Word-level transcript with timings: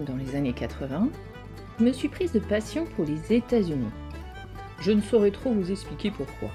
Dans 0.00 0.16
les 0.16 0.34
années 0.34 0.52
80, 0.52 1.08
je 1.78 1.84
me 1.84 1.92
suis 1.92 2.08
prise 2.08 2.32
de 2.32 2.40
passion 2.40 2.84
pour 2.96 3.04
les 3.04 3.32
États-Unis. 3.32 3.92
Je 4.80 4.90
ne 4.90 5.00
saurais 5.00 5.30
trop 5.30 5.52
vous 5.52 5.70
expliquer 5.70 6.10
pourquoi. 6.10 6.48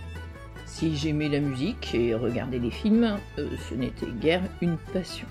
Si 0.65 0.97
j'aimais 0.97 1.29
la 1.29 1.39
musique 1.39 1.95
et 1.95 2.13
regardais 2.13 2.59
des 2.59 2.71
films, 2.71 3.17
euh, 3.37 3.47
ce 3.69 3.75
n'était 3.75 4.11
guère 4.19 4.41
une 4.61 4.75
passion. 4.91 5.25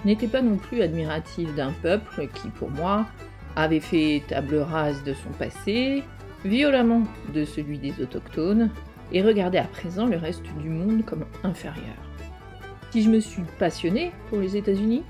Je 0.00 0.06
n'étais 0.06 0.28
pas 0.28 0.40
non 0.40 0.56
plus 0.56 0.80
admirative 0.80 1.52
d'un 1.56 1.72
peuple 1.72 2.28
qui, 2.32 2.46
pour 2.48 2.70
moi, 2.70 3.06
avait 3.56 3.80
fait 3.80 4.22
table 4.28 4.58
rase 4.58 5.02
de 5.02 5.14
son 5.14 5.30
passé, 5.30 6.04
violemment 6.44 7.02
de 7.34 7.44
celui 7.44 7.78
des 7.78 8.00
autochtones, 8.00 8.70
et 9.10 9.20
regardait 9.20 9.58
à 9.58 9.64
présent 9.64 10.06
le 10.06 10.16
reste 10.16 10.44
du 10.60 10.68
monde 10.68 11.04
comme 11.04 11.24
inférieur. 11.42 11.96
Si 12.92 13.02
je 13.02 13.10
me 13.10 13.18
suis 13.18 13.42
passionnée 13.58 14.12
pour 14.30 14.38
les 14.38 14.56
États-Unis, 14.56 15.02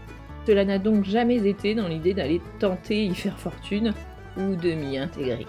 cela 0.49 0.65
n'a 0.65 0.79
donc 0.79 1.05
jamais 1.05 1.47
été 1.47 1.75
dans 1.75 1.89
l'idée 1.89 2.15
d'aller 2.15 2.41
tenter 2.59 3.05
y 3.05 3.15
faire 3.15 3.39
fortune 3.39 3.93
ou 4.39 4.57
de 4.57 4.73
m'y 4.73 4.97
intégrer. 4.97 5.47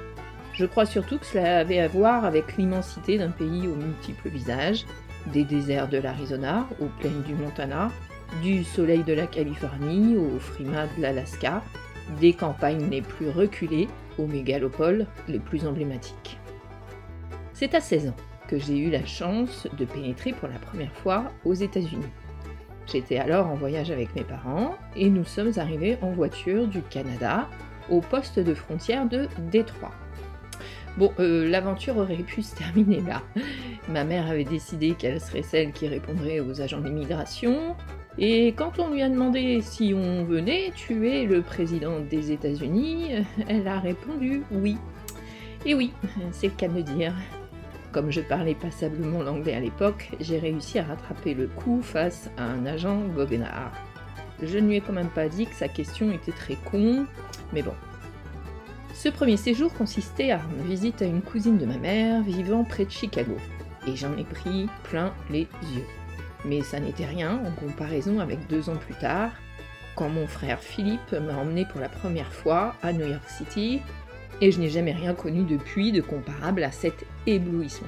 Je 0.51 0.65
crois 0.65 0.85
surtout 0.85 1.19
que 1.19 1.25
cela 1.25 1.59
avait 1.59 1.79
à 1.79 1.87
voir 1.87 2.25
avec 2.25 2.57
l'immensité 2.57 3.17
d'un 3.17 3.29
pays 3.29 3.69
aux 3.69 3.77
multiples 3.77 4.27
visages, 4.27 4.85
des 5.27 5.45
déserts 5.45 5.87
de 5.87 5.99
l'Arizona 5.99 6.67
aux 6.81 6.87
plaines 6.99 7.21
du 7.21 7.33
Montana, 7.33 7.93
du 8.41 8.65
soleil 8.65 9.05
de 9.05 9.13
la 9.13 9.25
Californie 9.25 10.17
au 10.17 10.37
frimas 10.37 10.87
de 10.97 11.01
l'Alaska, 11.01 11.63
des 12.19 12.33
campagnes 12.33 12.89
les 12.89 13.01
plus 13.01 13.29
reculées 13.29 13.87
aux 14.17 14.27
mégalopoles 14.27 15.05
les 15.29 15.39
plus 15.39 15.65
emblématiques. 15.65 16.37
C'est 17.53 17.73
à 17.73 17.79
16 17.79 18.09
ans 18.09 18.17
que 18.49 18.59
j'ai 18.59 18.77
eu 18.77 18.89
la 18.89 19.05
chance 19.05 19.65
de 19.77 19.85
pénétrer 19.85 20.33
pour 20.33 20.49
la 20.49 20.59
première 20.59 20.93
fois 20.93 21.31
aux 21.45 21.53
États-Unis. 21.53 22.03
J'étais 22.91 23.17
alors 23.17 23.47
en 23.47 23.55
voyage 23.55 23.91
avec 23.91 24.15
mes 24.15 24.23
parents 24.23 24.75
et 24.95 25.09
nous 25.09 25.23
sommes 25.23 25.51
arrivés 25.57 25.97
en 26.01 26.09
voiture 26.09 26.67
du 26.67 26.81
Canada 26.81 27.47
au 27.89 28.01
poste 28.01 28.39
de 28.39 28.53
frontière 28.53 29.07
de 29.07 29.27
Détroit. 29.51 29.91
Bon, 30.97 31.13
euh, 31.19 31.47
l'aventure 31.47 31.97
aurait 31.97 32.15
pu 32.17 32.41
se 32.41 32.55
terminer 32.55 33.01
là. 33.01 33.21
Ma 33.89 34.03
mère 34.03 34.27
avait 34.27 34.43
décidé 34.43 34.95
qu'elle 34.95 35.21
serait 35.21 35.43
celle 35.43 35.71
qui 35.71 35.87
répondrait 35.87 36.39
aux 36.39 36.61
agents 36.61 36.81
d'immigration, 36.81 37.75
et 38.17 38.47
quand 38.49 38.79
on 38.79 38.89
lui 38.89 39.01
a 39.01 39.07
demandé 39.07 39.61
si 39.61 39.93
on 39.95 40.25
venait 40.25 40.71
tuer 40.75 41.25
le 41.25 41.41
président 41.41 41.99
des 41.99 42.31
États-Unis, 42.31 43.11
elle 43.47 43.67
a 43.67 43.79
répondu 43.79 44.43
oui. 44.51 44.77
Et 45.65 45.73
oui, 45.73 45.93
c'est 46.31 46.47
le 46.47 46.53
cas 46.53 46.67
de 46.67 46.81
dire. 46.81 47.13
Comme 47.91 48.11
je 48.11 48.21
parlais 48.21 48.53
passablement 48.53 49.23
l'anglais 49.23 49.55
à 49.55 49.59
l'époque, 49.59 50.11
j'ai 50.19 50.37
réussi 50.37 50.77
à 50.77 50.83
rattraper 50.83 51.33
le 51.33 51.47
coup 51.47 51.81
face 51.81 52.29
à 52.37 52.43
un 52.43 52.65
agent 52.67 53.01
goguenard. 53.15 53.71
Je 54.43 54.59
ne 54.59 54.67
lui 54.67 54.75
ai 54.77 54.81
quand 54.81 54.93
même 54.93 55.09
pas 55.09 55.27
dit 55.27 55.47
que 55.47 55.55
sa 55.55 55.67
question 55.67 56.11
était 56.11 56.31
très 56.31 56.55
con, 56.55 57.05
mais 57.51 57.63
bon. 57.63 57.73
Ce 58.93 59.09
premier 59.09 59.37
séjour 59.37 59.73
consistait 59.73 60.31
à 60.31 60.37
rendre 60.37 60.63
visite 60.63 61.01
à 61.01 61.05
une 61.05 61.21
cousine 61.21 61.57
de 61.57 61.65
ma 61.65 61.77
mère 61.77 62.21
vivant 62.21 62.63
près 62.63 62.85
de 62.85 62.91
Chicago, 62.91 63.37
et 63.87 63.95
j'en 63.95 64.15
ai 64.17 64.23
pris 64.23 64.67
plein 64.83 65.13
les 65.31 65.47
yeux. 65.73 65.85
Mais 66.45 66.61
ça 66.61 66.79
n'était 66.79 67.05
rien 67.05 67.41
en 67.45 67.51
comparaison 67.51 68.19
avec 68.19 68.45
deux 68.47 68.69
ans 68.69 68.75
plus 68.75 68.93
tard, 68.95 69.31
quand 69.95 70.09
mon 70.09 70.27
frère 70.27 70.59
Philippe 70.59 71.11
m'a 71.11 71.35
emmené 71.35 71.65
pour 71.65 71.81
la 71.81 71.89
première 71.89 72.31
fois 72.31 72.75
à 72.83 72.93
New 72.93 73.07
York 73.07 73.27
City 73.27 73.81
et 74.41 74.51
je 74.51 74.59
n'ai 74.59 74.69
jamais 74.69 74.93
rien 74.93 75.13
connu 75.13 75.43
depuis 75.43 75.91
de 75.91 76.01
comparable 76.01 76.63
à 76.63 76.71
cet 76.71 77.05
éblouissement. 77.27 77.87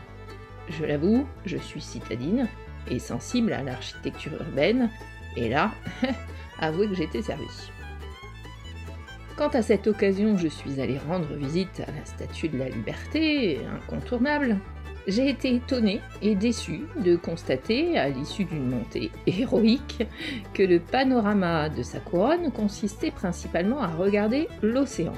Je 0.70 0.86
l'avoue, 0.86 1.26
je 1.46 1.58
suis 1.58 1.82
citadine 1.82 2.48
et 2.90 3.00
sensible 3.00 3.54
à 3.54 3.64
l'architecture 3.64 4.34
urbaine, 4.34 4.90
et 5.36 5.50
là, 5.50 5.72
avouez 6.60 6.88
que 6.88 6.96
j'étais 6.96 7.22
servie. 7.22 7.46
Quant 9.38 9.50
à 9.50 9.62
cette 9.62 9.88
occasion, 9.88 10.38
je 10.38 10.48
suis 10.48 10.80
allée 10.82 10.98
rendre 10.98 11.34
visite 11.34 11.82
à 11.88 11.92
la 11.92 12.06
Statue 12.06 12.50
de 12.50 12.58
la 12.58 12.70
Liberté, 12.70 13.60
incontournable. 13.76 14.58
J'ai 15.08 15.30
été 15.30 15.56
étonnée 15.56 16.00
et 16.22 16.36
déçue 16.36 16.82
de 17.04 17.16
constater, 17.16 17.98
à 17.98 18.10
l'issue 18.10 18.46
d'une 18.46 18.70
montée 18.70 19.10
héroïque, 19.26 20.06
que 20.54 20.62
le 20.62 20.80
panorama 20.80 21.70
de 21.70 21.82
sa 21.82 22.00
couronne 22.00 22.52
consistait 22.52 23.10
principalement 23.10 23.82
à 23.82 23.88
regarder 23.88 24.48
l'océan. 24.62 25.14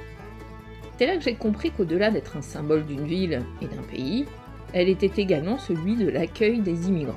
C'est 0.97 1.07
là 1.07 1.17
que 1.17 1.23
j'ai 1.23 1.35
compris 1.35 1.71
qu'au-delà 1.71 2.11
d'être 2.11 2.37
un 2.37 2.41
symbole 2.41 2.85
d'une 2.85 3.05
ville 3.05 3.41
et 3.61 3.65
d'un 3.65 3.81
pays, 3.81 4.25
elle 4.73 4.89
était 4.89 5.21
également 5.21 5.57
celui 5.57 5.95
de 5.95 6.09
l'accueil 6.09 6.59
des 6.59 6.87
immigrants. 6.87 7.15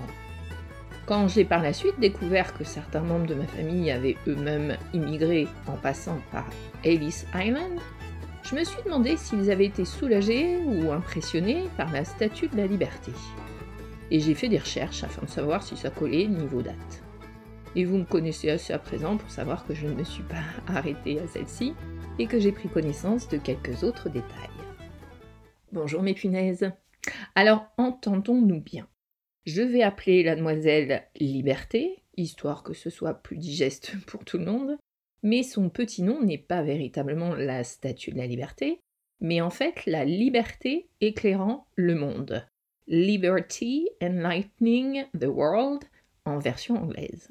Quand 1.07 1.29
j'ai 1.29 1.45
par 1.45 1.63
la 1.63 1.73
suite 1.73 2.01
découvert 2.01 2.53
que 2.53 2.65
certains 2.65 3.01
membres 3.01 3.27
de 3.27 3.35
ma 3.35 3.47
famille 3.47 3.91
avaient 3.91 4.17
eux-mêmes 4.27 4.77
immigré 4.93 5.47
en 5.69 5.77
passant 5.77 6.19
par 6.33 6.47
Ellis 6.85 7.25
Island, 7.35 7.79
je 8.43 8.55
me 8.55 8.65
suis 8.65 8.83
demandé 8.85 9.17
s'ils 9.17 9.51
avaient 9.51 9.67
été 9.67 9.85
soulagés 9.85 10.59
ou 10.65 10.93
impressionnés 10.93 11.65
par 11.77 11.93
la 11.93 12.05
Statue 12.05 12.49
de 12.49 12.57
la 12.57 12.67
Liberté. 12.67 13.13
Et 14.11 14.21
j'ai 14.21 14.35
fait 14.35 14.49
des 14.49 14.59
recherches 14.59 15.05
afin 15.05 15.23
de 15.23 15.31
savoir 15.31 15.63
si 15.63 15.77
ça 15.77 15.91
collait 15.91 16.27
niveau 16.27 16.63
date. 16.63 17.03
Et 17.75 17.85
vous 17.85 17.99
me 17.99 18.05
connaissez 18.05 18.51
assez 18.51 18.73
à 18.73 18.79
présent 18.79 19.17
pour 19.17 19.31
savoir 19.31 19.67
que 19.67 19.75
je 19.75 19.87
ne 19.87 19.95
me 19.95 20.05
suis 20.05 20.23
pas 20.23 20.43
arrêtée 20.73 21.21
à 21.21 21.27
celle-ci, 21.27 21.75
et 22.19 22.27
que 22.27 22.41
j'ai 22.41 22.53
pris 22.53 22.69
connaissance 22.69 23.29
de 23.29 23.37
quelques 23.37 23.83
autres 23.83 24.09
détails. 24.09 24.51
Bonjour 25.73 26.03
mes 26.03 26.15
punaises. 26.15 26.71
Alors 27.35 27.67
entendons-nous 27.77 28.61
bien. 28.61 28.89
Je 29.45 29.63
vais 29.63 29.83
appeler 29.83 30.23
la 30.23 30.35
demoiselle 30.35 31.05
Liberté, 31.21 32.03
histoire 32.17 32.63
que 32.63 32.75
ce 32.75 32.91
soit 32.91 33.15
plus 33.15 33.37
digeste 33.37 33.93
pour 34.07 34.25
tout 34.25 34.39
le 34.39 34.47
monde, 34.47 34.77
mais 35.23 35.43
son 35.43 35.69
petit 35.69 36.03
nom 36.03 36.23
n'est 36.23 36.39
pas 36.39 36.63
véritablement 36.63 37.35
la 37.35 37.65
statue 37.65 38.13
de 38.13 38.19
la 38.19 38.27
liberté, 38.27 38.81
mais 39.21 39.41
en 39.41 39.51
fait 39.51 39.85
la 39.87 40.05
liberté 40.05 40.89
éclairant 41.01 41.67
le 41.75 41.95
monde. 41.95 42.47
Liberty 42.87 43.89
Enlightening 44.01 45.07
the 45.19 45.27
World 45.27 45.85
en 46.25 46.39
version 46.39 46.77
anglaise. 46.77 47.31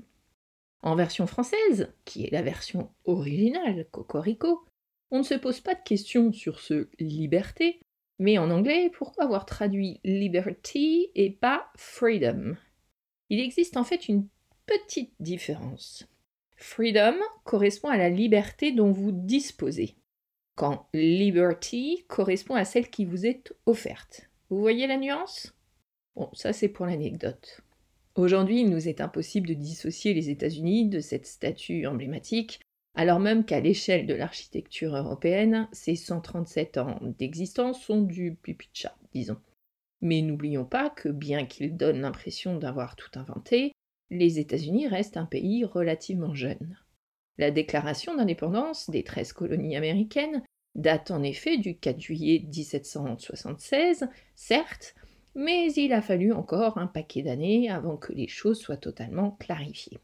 En 0.81 0.95
version 0.95 1.25
française, 1.25 1.93
qui 2.03 2.25
est 2.25 2.31
la 2.31 2.41
version 2.41 2.91
originale, 3.05 3.87
Cocorico, 3.91 4.65
on 5.11 5.19
ne 5.19 5.23
se 5.23 5.35
pose 5.35 5.59
pas 5.59 5.75
de 5.75 5.83
questions 5.83 6.31
sur 6.31 6.59
ce 6.59 6.89
liberté, 6.99 7.79
mais 8.19 8.37
en 8.37 8.49
anglais, 8.49 8.89
pourquoi 8.93 9.25
avoir 9.25 9.45
traduit 9.45 9.99
liberty 10.03 11.09
et 11.15 11.31
pas 11.31 11.71
freedom 11.75 12.55
Il 13.29 13.39
existe 13.39 13.77
en 13.77 13.83
fait 13.83 14.07
une 14.07 14.27
petite 14.65 15.13
différence. 15.19 16.07
Freedom 16.55 17.15
correspond 17.43 17.89
à 17.89 17.97
la 17.97 18.09
liberté 18.09 18.71
dont 18.71 18.91
vous 18.91 19.11
disposez, 19.11 19.95
quand 20.55 20.87
liberty 20.93 22.05
correspond 22.07 22.55
à 22.55 22.65
celle 22.65 22.89
qui 22.89 23.05
vous 23.05 23.25
est 23.25 23.53
offerte. 23.65 24.29
Vous 24.49 24.59
voyez 24.59 24.87
la 24.87 24.97
nuance? 24.97 25.53
Bon, 26.15 26.29
ça 26.33 26.53
c'est 26.53 26.69
pour 26.69 26.85
l'anecdote. 26.85 27.61
Aujourd'hui, 28.15 28.61
il 28.61 28.69
nous 28.69 28.87
est 28.87 29.01
impossible 29.01 29.49
de 29.49 29.53
dissocier 29.53 30.13
les 30.13 30.29
États-Unis 30.29 30.87
de 30.87 31.01
cette 31.01 31.25
statue 31.25 31.85
emblématique 31.85 32.61
alors 32.95 33.19
même 33.19 33.45
qu'à 33.45 33.59
l'échelle 33.59 34.07
de 34.07 34.13
l'architecture 34.13 34.95
européenne, 34.95 35.67
ces 35.71 35.95
137 35.95 36.77
ans 36.77 36.99
d'existence 37.19 37.81
sont 37.81 38.01
du 38.01 38.35
pipi 38.41 38.67
de 38.67 38.75
chat, 38.75 38.95
disons. 39.13 39.37
Mais 40.01 40.21
n'oublions 40.21 40.65
pas 40.65 40.89
que 40.89 41.09
bien 41.09 41.45
qu'ils 41.45 41.75
donnent 41.75 42.01
l'impression 42.01 42.57
d'avoir 42.57 42.95
tout 42.95 43.11
inventé, 43.19 43.73
les 44.09 44.39
États-Unis 44.39 44.87
restent 44.87 45.17
un 45.17 45.25
pays 45.25 45.65
relativement 45.65 46.33
jeune. 46.33 46.77
La 47.37 47.51
déclaration 47.51 48.15
d'indépendance 48.15 48.89
des 48.89 49.03
13 49.03 49.33
colonies 49.33 49.75
américaines 49.75 50.41
date 50.75 51.11
en 51.11 51.23
effet 51.23 51.57
du 51.57 51.77
4 51.77 51.99
juillet 51.99 52.45
1776, 52.45 54.07
certes, 54.35 54.95
mais 55.35 55.71
il 55.73 55.91
a 55.91 56.01
fallu 56.01 56.31
encore 56.31 56.77
un 56.77 56.87
paquet 56.87 57.23
d'années 57.23 57.69
avant 57.69 57.97
que 57.97 58.13
les 58.13 58.27
choses 58.27 58.59
soient 58.59 58.77
totalement 58.77 59.31
clarifiées. 59.31 59.99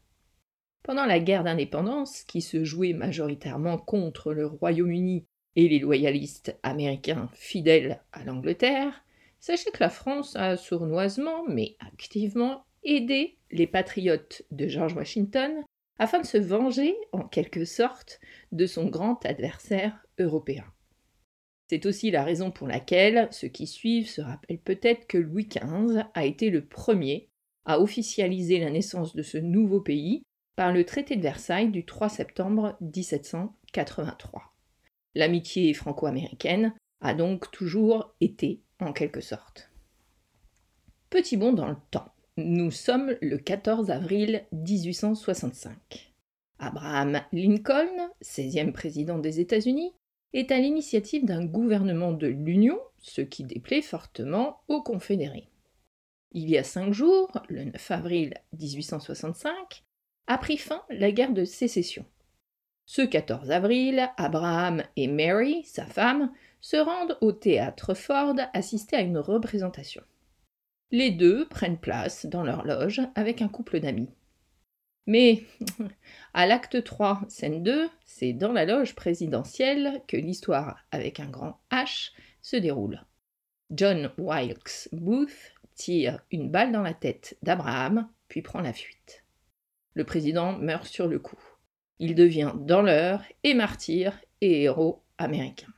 Pendant 0.82 1.06
la 1.06 1.20
guerre 1.20 1.44
d'indépendance, 1.44 2.24
qui 2.24 2.40
se 2.40 2.64
jouait 2.64 2.92
majoritairement 2.92 3.78
contre 3.78 4.32
le 4.32 4.46
Royaume-Uni 4.46 5.24
et 5.54 5.68
les 5.68 5.78
loyalistes 5.78 6.58
américains 6.62 7.30
fidèles 7.34 8.02
à 8.12 8.24
l'Angleterre, 8.24 9.04
sachez 9.38 9.70
que 9.70 9.82
la 9.82 9.90
France 9.90 10.34
a 10.34 10.56
sournoisement, 10.56 11.44
mais 11.48 11.76
activement, 11.78 12.64
aidé 12.82 13.36
les 13.52 13.68
patriotes 13.68 14.42
de 14.50 14.66
George 14.66 14.94
Washington 14.94 15.52
afin 15.98 16.20
de 16.20 16.26
se 16.26 16.38
venger, 16.38 16.96
en 17.12 17.22
quelque 17.22 17.64
sorte, 17.64 18.18
de 18.50 18.66
son 18.66 18.86
grand 18.86 19.24
adversaire 19.24 20.04
européen. 20.18 20.64
C'est 21.68 21.86
aussi 21.86 22.10
la 22.10 22.24
raison 22.24 22.50
pour 22.50 22.66
laquelle 22.66 23.28
ceux 23.30 23.48
qui 23.48 23.66
suivent 23.66 24.08
se 24.08 24.20
rappellent 24.20 24.58
peut-être 24.58 25.06
que 25.06 25.18
Louis 25.18 25.48
XV 25.48 26.02
a 26.12 26.24
été 26.24 26.50
le 26.50 26.66
premier 26.66 27.28
à 27.64 27.80
officialiser 27.80 28.58
la 28.58 28.70
naissance 28.70 29.14
de 29.14 29.22
ce 29.22 29.38
nouveau 29.38 29.80
pays 29.80 30.24
par 30.56 30.72
le 30.72 30.84
traité 30.84 31.16
de 31.16 31.22
Versailles 31.22 31.70
du 31.70 31.84
3 31.84 32.08
septembre 32.08 32.76
1783. 32.80 34.42
L'amitié 35.14 35.74
franco-américaine 35.74 36.74
a 37.00 37.14
donc 37.14 37.50
toujours 37.50 38.14
été 38.20 38.62
en 38.80 38.92
quelque 38.92 39.20
sorte. 39.20 39.70
Petit 41.10 41.36
bond 41.36 41.52
dans 41.52 41.68
le 41.68 41.76
temps. 41.90 42.12
Nous 42.38 42.70
sommes 42.70 43.16
le 43.20 43.36
14 43.36 43.90
avril 43.90 44.46
1865. 44.52 46.14
Abraham 46.58 47.20
Lincoln, 47.32 48.10
16e 48.22 48.72
président 48.72 49.18
des 49.18 49.40
États-Unis, 49.40 49.92
est 50.32 50.50
à 50.50 50.58
l'initiative 50.58 51.24
d'un 51.24 51.44
gouvernement 51.44 52.12
de 52.12 52.28
l'Union, 52.28 52.78
ce 52.98 53.20
qui 53.20 53.44
déplaît 53.44 53.82
fortement 53.82 54.60
aux 54.68 54.82
confédérés. 54.82 55.48
Il 56.30 56.48
y 56.48 56.56
a 56.56 56.64
cinq 56.64 56.94
jours, 56.94 57.30
le 57.48 57.64
9 57.64 57.90
avril 57.90 58.34
1865, 58.58 59.84
a 60.26 60.38
pris 60.38 60.56
fin 60.56 60.82
la 60.90 61.10
guerre 61.10 61.32
de 61.32 61.44
sécession. 61.44 62.04
Ce 62.86 63.02
14 63.02 63.50
avril, 63.50 64.08
Abraham 64.16 64.82
et 64.96 65.06
Mary, 65.06 65.62
sa 65.64 65.86
femme, 65.86 66.32
se 66.60 66.76
rendent 66.76 67.16
au 67.20 67.32
théâtre 67.32 67.94
Ford 67.94 68.36
assister 68.54 68.96
à 68.96 69.00
une 69.00 69.18
représentation. 69.18 70.02
Les 70.90 71.10
deux 71.10 71.48
prennent 71.48 71.78
place 71.78 72.26
dans 72.26 72.42
leur 72.42 72.64
loge 72.64 73.00
avec 73.14 73.40
un 73.40 73.48
couple 73.48 73.80
d'amis. 73.80 74.10
Mais 75.06 75.42
à 76.34 76.46
l'acte 76.46 76.84
3, 76.84 77.22
scène 77.28 77.62
2, 77.62 77.88
c'est 78.04 78.32
dans 78.32 78.52
la 78.52 78.64
loge 78.64 78.94
présidentielle 78.94 80.02
que 80.06 80.16
l'histoire 80.16 80.78
avec 80.90 81.18
un 81.18 81.28
grand 81.28 81.60
H 81.70 82.12
se 82.40 82.56
déroule. 82.56 83.04
John 83.70 84.12
Wilkes 84.18 84.88
Booth 84.92 85.54
tire 85.74 86.20
une 86.30 86.50
balle 86.50 86.72
dans 86.72 86.82
la 86.82 86.94
tête 86.94 87.36
d'Abraham, 87.42 88.08
puis 88.28 88.42
prend 88.42 88.60
la 88.60 88.72
fuite. 88.72 89.21
Le 89.94 90.04
président 90.04 90.58
meurt 90.58 90.86
sur 90.86 91.06
le 91.06 91.18
coup. 91.18 91.40
Il 91.98 92.14
devient 92.14 92.52
dans 92.58 92.82
l'heure 92.82 93.22
et 93.44 93.54
martyr 93.54 94.18
et 94.40 94.62
héros 94.62 95.02
américain. 95.18 95.72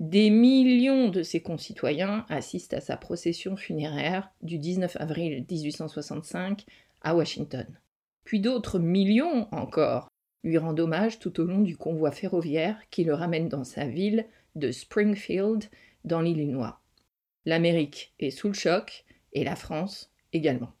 Des 0.00 0.30
millions 0.30 1.08
de 1.08 1.22
ses 1.22 1.40
concitoyens 1.40 2.24
assistent 2.28 2.74
à 2.74 2.80
sa 2.80 2.96
procession 2.96 3.56
funéraire 3.56 4.30
du 4.42 4.58
19 4.58 4.96
avril 5.00 5.44
1865 5.50 6.64
à 7.02 7.16
Washington. 7.16 7.66
Puis 8.24 8.40
d'autres 8.40 8.78
millions 8.78 9.48
encore 9.52 10.08
lui 10.44 10.58
rendent 10.58 10.80
hommage 10.80 11.18
tout 11.18 11.40
au 11.40 11.44
long 11.44 11.60
du 11.60 11.76
convoi 11.76 12.12
ferroviaire 12.12 12.80
qui 12.90 13.02
le 13.02 13.14
ramène 13.14 13.48
dans 13.48 13.64
sa 13.64 13.86
ville 13.86 14.26
de 14.54 14.70
Springfield, 14.70 15.64
dans 16.04 16.20
l'Illinois. 16.20 16.80
L'Amérique 17.44 18.14
est 18.18 18.30
sous 18.30 18.48
le 18.48 18.54
choc 18.54 19.04
et 19.32 19.44
la 19.44 19.56
France 19.56 20.12
également. 20.32 20.72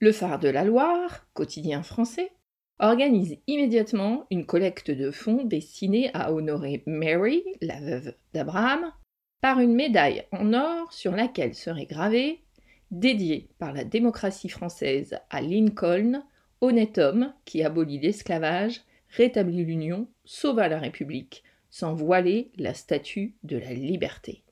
Le 0.00 0.12
phare 0.12 0.38
de 0.38 0.48
la 0.48 0.62
Loire, 0.62 1.26
quotidien 1.34 1.82
français, 1.82 2.30
organise 2.78 3.38
immédiatement 3.48 4.26
une 4.30 4.46
collecte 4.46 4.92
de 4.92 5.10
fonds 5.10 5.42
destinée 5.42 6.10
à 6.14 6.32
honorer 6.32 6.84
Mary, 6.86 7.42
la 7.60 7.80
veuve 7.80 8.14
d'Abraham, 8.32 8.92
par 9.40 9.58
une 9.58 9.74
médaille 9.74 10.24
en 10.30 10.52
or 10.52 10.92
sur 10.92 11.12
laquelle 11.12 11.54
serait 11.54 11.86
gravée 11.86 12.44
dédiée 12.92 13.48
par 13.58 13.72
la 13.72 13.82
démocratie 13.82 14.48
française 14.48 15.18
à 15.30 15.40
Lincoln, 15.40 16.22
honnête 16.60 16.98
homme 16.98 17.34
qui 17.44 17.64
abolit 17.64 17.98
l'esclavage, 17.98 18.82
rétablit 19.10 19.64
l'Union, 19.64 20.06
sauva 20.24 20.68
la 20.68 20.78
République, 20.78 21.42
sans 21.70 21.94
voiler 21.94 22.52
la 22.56 22.72
statue 22.72 23.34
de 23.42 23.56
la 23.56 23.72
liberté. 23.72 24.44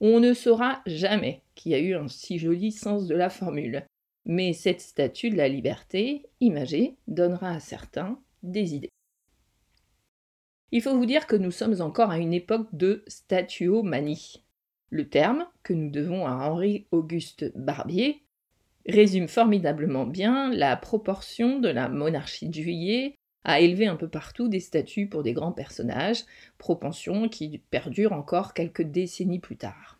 On 0.00 0.18
ne 0.18 0.34
saura 0.34 0.82
jamais 0.86 1.42
qui 1.54 1.72
a 1.72 1.78
eu 1.78 1.94
un 1.94 2.08
si 2.08 2.38
joli 2.38 2.72
sens 2.72 3.06
de 3.06 3.14
la 3.14 3.30
formule, 3.30 3.86
mais 4.26 4.52
cette 4.52 4.80
statue 4.80 5.30
de 5.30 5.36
la 5.36 5.48
liberté, 5.48 6.26
imagée, 6.40 6.96
donnera 7.08 7.50
à 7.50 7.60
certains 7.60 8.18
des 8.42 8.74
idées. 8.74 8.90
Il 10.72 10.82
faut 10.82 10.96
vous 10.96 11.06
dire 11.06 11.26
que 11.26 11.36
nous 11.36 11.50
sommes 11.50 11.80
encore 11.80 12.10
à 12.10 12.18
une 12.18 12.32
époque 12.32 12.68
de 12.72 13.04
statuomanie. 13.06 14.44
Le 14.90 15.08
terme, 15.08 15.46
que 15.62 15.72
nous 15.72 15.90
devons 15.90 16.26
à 16.26 16.32
Henri-Auguste 16.32 17.52
Barbier, 17.56 18.22
résume 18.86 19.28
formidablement 19.28 20.06
bien 20.06 20.52
la 20.52 20.76
proportion 20.76 21.58
de 21.58 21.68
la 21.68 21.88
monarchie 21.88 22.48
de 22.48 22.54
juillet 22.54 23.14
à 23.44 23.60
élever 23.60 23.86
un 23.86 23.96
peu 23.96 24.08
partout 24.08 24.48
des 24.48 24.60
statues 24.60 25.08
pour 25.08 25.22
des 25.22 25.32
grands 25.32 25.52
personnages, 25.52 26.24
propension 26.58 27.28
qui 27.28 27.58
perdure 27.58 28.12
encore 28.12 28.54
quelques 28.54 28.82
décennies 28.82 29.38
plus 29.38 29.56
tard. 29.56 29.93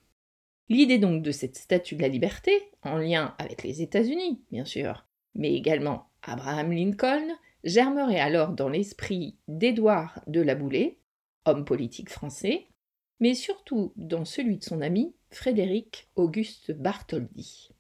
L'idée 0.68 0.98
donc 0.98 1.22
de 1.22 1.30
cette 1.30 1.56
statue 1.56 1.96
de 1.96 2.02
la 2.02 2.08
liberté, 2.08 2.52
en 2.82 2.96
lien 2.96 3.34
avec 3.38 3.62
les 3.62 3.82
États-Unis, 3.82 4.42
bien 4.50 4.64
sûr, 4.64 5.06
mais 5.34 5.54
également 5.54 6.08
Abraham 6.22 6.72
Lincoln, 6.72 7.28
germerait 7.64 8.20
alors 8.20 8.52
dans 8.52 8.68
l'esprit 8.68 9.36
d'Édouard 9.48 10.22
de 10.26 10.40
la 10.40 10.54
Boulée, 10.54 10.98
homme 11.44 11.64
politique 11.64 12.10
français, 12.10 12.66
mais 13.20 13.34
surtout 13.34 13.92
dans 13.96 14.24
celui 14.24 14.58
de 14.58 14.64
son 14.64 14.80
ami 14.80 15.14
Frédéric 15.30 16.08
Auguste 16.16 16.72
Bartholdi. 16.72 17.70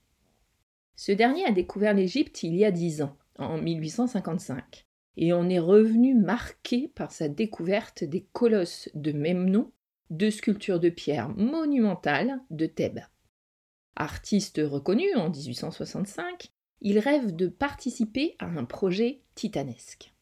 Ce 0.96 1.12
dernier 1.12 1.44
a 1.44 1.52
découvert 1.52 1.94
l'Égypte 1.94 2.42
il 2.42 2.54
y 2.54 2.64
a 2.64 2.70
dix 2.70 3.02
ans, 3.02 3.16
en 3.38 3.58
1855, 3.58 4.86
et 5.16 5.32
on 5.32 5.48
est 5.48 5.58
revenu 5.58 6.14
marqué 6.14 6.88
par 6.88 7.12
sa 7.12 7.28
découverte 7.28 8.04
des 8.04 8.24
colosses 8.32 8.90
de 8.94 9.12
même 9.12 9.48
nom, 9.48 9.72
deux 10.10 10.30
sculptures 10.30 10.80
de 10.80 10.90
pierre 10.90 11.28
monumentales 11.30 12.40
de 12.50 12.66
Thèbes. 12.66 13.00
Artiste 13.96 14.60
reconnu 14.64 15.14
en 15.14 15.30
1865, 15.30 16.50
il 16.80 16.98
rêve 16.98 17.34
de 17.34 17.46
participer 17.46 18.36
à 18.38 18.46
un 18.46 18.64
projet 18.64 19.22
titanesque. 19.34 20.12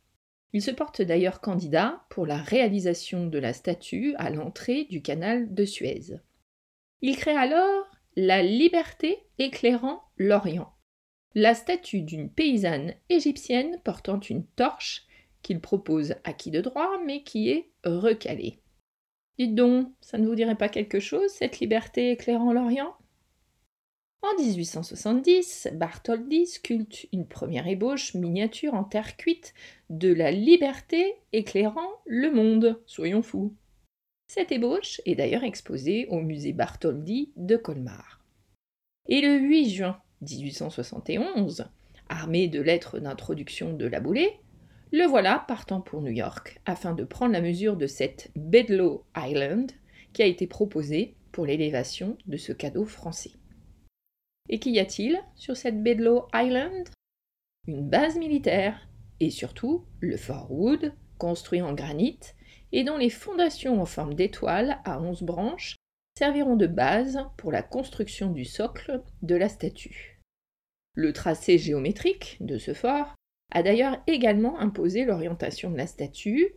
Il 0.53 0.63
se 0.63 0.71
porte 0.71 1.01
d'ailleurs 1.01 1.41
candidat 1.41 2.05
pour 2.11 2.27
la 2.27 2.37
réalisation 2.37 3.27
de 3.27 3.39
la 3.39 3.53
statue 3.53 4.15
à 4.19 4.31
l'entrée 4.31 4.85
du 4.85 5.01
canal 5.01 5.55
de 5.55 5.65
Suez. 5.65 6.21
Il 7.01 7.17
crée 7.17 7.37
alors 7.37 7.87
la 8.17 8.43
liberté 8.43 9.19
éclairant 9.39 10.03
l'Orient, 10.19 10.75
la 11.35 11.55
statue 11.55 12.03
d'une 12.03 12.31
paysanne 12.31 12.95
égyptienne 13.09 13.81
portant 13.85 14.21
une 14.21 14.47
torche 14.47 15.07
qu'il 15.41 15.61
propose 15.61 16.15
à 16.25 16.33
qui 16.33 16.51
de 16.51 16.61
droit, 16.61 16.99
mais 17.05 17.23
qui 17.23 17.49
est 17.49 17.73
recalée. 17.85 18.62
Dites 19.43 19.57
donc, 19.57 19.89
ça 20.01 20.19
ne 20.19 20.27
vous 20.29 20.37
dirait 20.37 20.55
pas 20.55 20.69
quelque 20.69 21.01
chose, 21.01 21.29
cette 21.33 21.59
liberté 21.59 22.13
éclairant 22.13 22.53
l'Orient? 22.53 22.95
En 24.23 24.41
1870, 24.41 25.71
Bartholdi 25.73 26.47
sculpte 26.47 27.09
une 27.13 27.27
première 27.27 27.67
ébauche 27.67 28.15
miniature 28.15 28.75
en 28.75 28.85
terre 28.85 29.17
cuite 29.17 29.53
de 29.91 30.15
la 30.15 30.31
liberté 30.31 31.17
éclairant 31.33 31.91
le 32.07 32.31
monde, 32.31 32.81
soyons 32.87 33.23
fous. 33.23 33.53
Cette 34.29 34.53
ébauche 34.53 35.01
est 35.07 35.17
d'ailleurs 35.17 35.43
exposée 35.43 36.07
au 36.07 36.21
musée 36.21 36.53
Bartholdi 36.53 37.33
de 37.35 37.57
Colmar. 37.57 38.25
Et 39.09 39.23
le 39.23 39.41
8 39.41 39.71
juin 39.71 40.01
1871, 40.21 41.67
armé 42.09 42.47
de 42.47 42.61
lettres 42.61 43.01
d'introduction 43.01 43.73
de 43.73 43.87
la 43.87 43.99
le 44.93 45.07
voilà 45.07 45.45
partant 45.49 45.81
pour 45.81 46.03
New 46.03 46.13
York 46.13 46.61
afin 46.67 46.93
de 46.93 47.05
prendre 47.05 47.33
la 47.33 47.41
mesure 47.41 47.77
de 47.77 47.87
cette 47.87 48.31
Bedlow 48.37 49.05
Island 49.17 49.73
qui 50.13 50.23
a 50.23 50.27
été 50.27 50.47
proposée 50.47 51.17
pour 51.33 51.47
l'élévation 51.47 52.19
de 52.27 52.37
ce 52.37 52.53
cadeau 52.53 52.85
français. 52.85 53.33
Et 54.51 54.59
qu'y 54.59 54.79
a-t-il 54.79 55.19
sur 55.35 55.57
cette 55.57 55.83
Bedlow 55.83 56.29
Island? 56.35 56.91
Une 57.67 57.89
base 57.89 58.19
militaire 58.19 58.87
et 59.21 59.31
surtout 59.31 59.87
le 60.01 60.17
Fort 60.17 60.53
Wood, 60.53 60.93
construit 61.17 61.63
en 61.63 61.73
granit 61.73 62.19
et 62.73 62.85
dont 62.85 62.97
les 62.97 63.11
fondations 63.11 63.81
en 63.81 63.87
forme 63.87 64.15
d'étoile 64.15 64.81
à 64.85 65.01
onze 65.01 65.23
branches 65.23 65.77
serviront 66.19 66.57
de 66.57 66.67
base 66.67 67.25
pour 67.39 67.53
la 67.53 67.63
construction 67.63 68.31
du 68.31 68.45
socle 68.45 69.03
de 69.23 69.37
la 69.37 69.49
statue. 69.49 70.21
Le 70.95 71.13
tracé 71.13 71.57
géométrique 71.57 72.37
de 72.41 72.59
ce 72.59 72.75
fort 72.75 73.15
a 73.53 73.63
d'ailleurs 73.63 74.03
également 74.07 74.59
imposé 74.59 75.05
l'orientation 75.05 75.71
de 75.71 75.77
la 75.77 75.87
statue, 75.87 76.55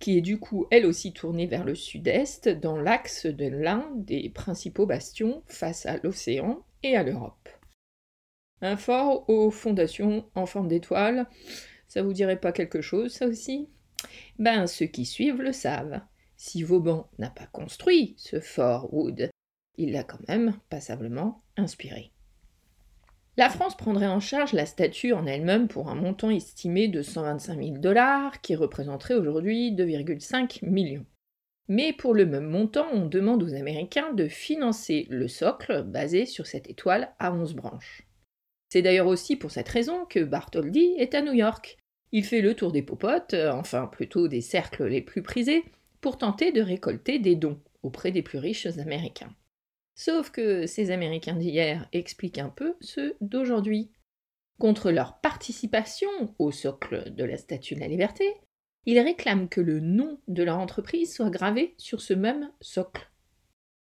qui 0.00 0.18
est 0.18 0.22
du 0.22 0.38
coup 0.38 0.66
elle 0.70 0.86
aussi 0.86 1.12
tournée 1.12 1.46
vers 1.46 1.64
le 1.64 1.74
sud-est 1.74 2.48
dans 2.48 2.76
l'axe 2.76 3.26
de 3.26 3.46
l'un 3.46 3.90
des 3.96 4.28
principaux 4.28 4.86
bastions 4.86 5.42
face 5.46 5.86
à 5.86 5.96
l'océan 5.98 6.64
et 6.82 6.96
à 6.96 7.02
l'Europe. 7.02 7.48
Un 8.60 8.76
fort 8.76 9.28
aux 9.28 9.50
fondations 9.50 10.28
en 10.34 10.46
forme 10.46 10.68
d'étoile, 10.68 11.28
ça 11.88 12.02
vous 12.02 12.12
dirait 12.12 12.40
pas 12.40 12.52
quelque 12.52 12.80
chose 12.80 13.12
ça 13.12 13.26
aussi? 13.26 13.68
Ben 14.38 14.66
ceux 14.66 14.86
qui 14.86 15.06
suivent 15.06 15.42
le 15.42 15.52
savent. 15.52 16.00
Si 16.36 16.62
Vauban 16.62 17.08
n'a 17.18 17.30
pas 17.30 17.46
construit 17.46 18.14
ce 18.18 18.40
fort 18.40 18.92
Wood, 18.92 19.30
il 19.76 19.92
l'a 19.92 20.04
quand 20.04 20.28
même 20.28 20.58
passablement 20.68 21.42
inspiré. 21.56 22.13
La 23.36 23.50
France 23.50 23.76
prendrait 23.76 24.06
en 24.06 24.20
charge 24.20 24.52
la 24.52 24.64
statue 24.64 25.12
en 25.12 25.26
elle-même 25.26 25.66
pour 25.66 25.88
un 25.88 25.96
montant 25.96 26.30
estimé 26.30 26.86
de 26.86 27.02
125 27.02 27.58
000 27.58 27.78
dollars, 27.78 28.40
qui 28.40 28.54
représenterait 28.54 29.14
aujourd'hui 29.14 29.72
2,5 29.72 30.64
millions. 30.64 31.04
Mais 31.66 31.92
pour 31.92 32.14
le 32.14 32.26
même 32.26 32.48
montant, 32.48 32.86
on 32.92 33.06
demande 33.06 33.42
aux 33.42 33.54
Américains 33.54 34.12
de 34.12 34.28
financer 34.28 35.06
le 35.10 35.26
socle 35.26 35.82
basé 35.82 36.26
sur 36.26 36.46
cette 36.46 36.70
étoile 36.70 37.12
à 37.18 37.32
11 37.32 37.54
branches. 37.54 38.06
C'est 38.68 38.82
d'ailleurs 38.82 39.08
aussi 39.08 39.34
pour 39.34 39.50
cette 39.50 39.68
raison 39.68 40.04
que 40.04 40.20
Bartholdi 40.20 40.94
est 40.98 41.14
à 41.14 41.22
New 41.22 41.32
York. 41.32 41.78
Il 42.12 42.24
fait 42.24 42.40
le 42.40 42.54
tour 42.54 42.70
des 42.70 42.82
popotes, 42.82 43.34
enfin 43.34 43.86
plutôt 43.86 44.28
des 44.28 44.42
cercles 44.42 44.86
les 44.86 45.00
plus 45.00 45.22
prisés, 45.22 45.64
pour 46.00 46.18
tenter 46.18 46.52
de 46.52 46.60
récolter 46.60 47.18
des 47.18 47.34
dons 47.34 47.60
auprès 47.82 48.12
des 48.12 48.22
plus 48.22 48.38
riches 48.38 48.66
Américains. 48.78 49.34
Sauf 49.94 50.30
que 50.30 50.66
ces 50.66 50.90
Américains 50.90 51.36
d'hier 51.36 51.88
expliquent 51.92 52.38
un 52.38 52.48
peu 52.48 52.74
ceux 52.80 53.16
d'aujourd'hui. 53.20 53.90
Contre 54.58 54.90
leur 54.90 55.20
participation 55.20 56.08
au 56.38 56.52
socle 56.52 57.12
de 57.12 57.24
la 57.24 57.36
Statue 57.36 57.74
de 57.74 57.80
la 57.80 57.88
Liberté, 57.88 58.24
ils 58.86 59.00
réclament 59.00 59.48
que 59.48 59.60
le 59.60 59.80
nom 59.80 60.20
de 60.28 60.42
leur 60.42 60.58
entreprise 60.58 61.14
soit 61.14 61.30
gravé 61.30 61.74
sur 61.78 62.00
ce 62.00 62.14
même 62.14 62.50
socle. 62.60 63.10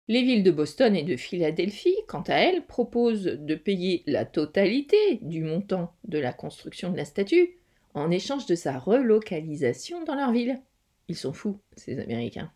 Les 0.08 0.22
villes 0.22 0.42
de 0.42 0.50
Boston 0.50 0.96
et 0.96 1.04
de 1.04 1.16
Philadelphie, 1.16 1.96
quant 2.08 2.22
à 2.22 2.34
elles, 2.34 2.66
proposent 2.66 3.22
de 3.22 3.54
payer 3.54 4.02
la 4.06 4.24
totalité 4.24 5.20
du 5.22 5.44
montant 5.44 5.94
de 6.04 6.18
la 6.18 6.32
construction 6.32 6.90
de 6.90 6.96
la 6.96 7.04
statue 7.04 7.58
en 7.94 8.10
échange 8.10 8.46
de 8.46 8.54
sa 8.54 8.78
relocalisation 8.78 10.02
dans 10.04 10.16
leur 10.16 10.32
ville. 10.32 10.60
Ils 11.08 11.16
sont 11.16 11.32
fous, 11.32 11.60
ces 11.76 11.98
Américains. 12.00 12.52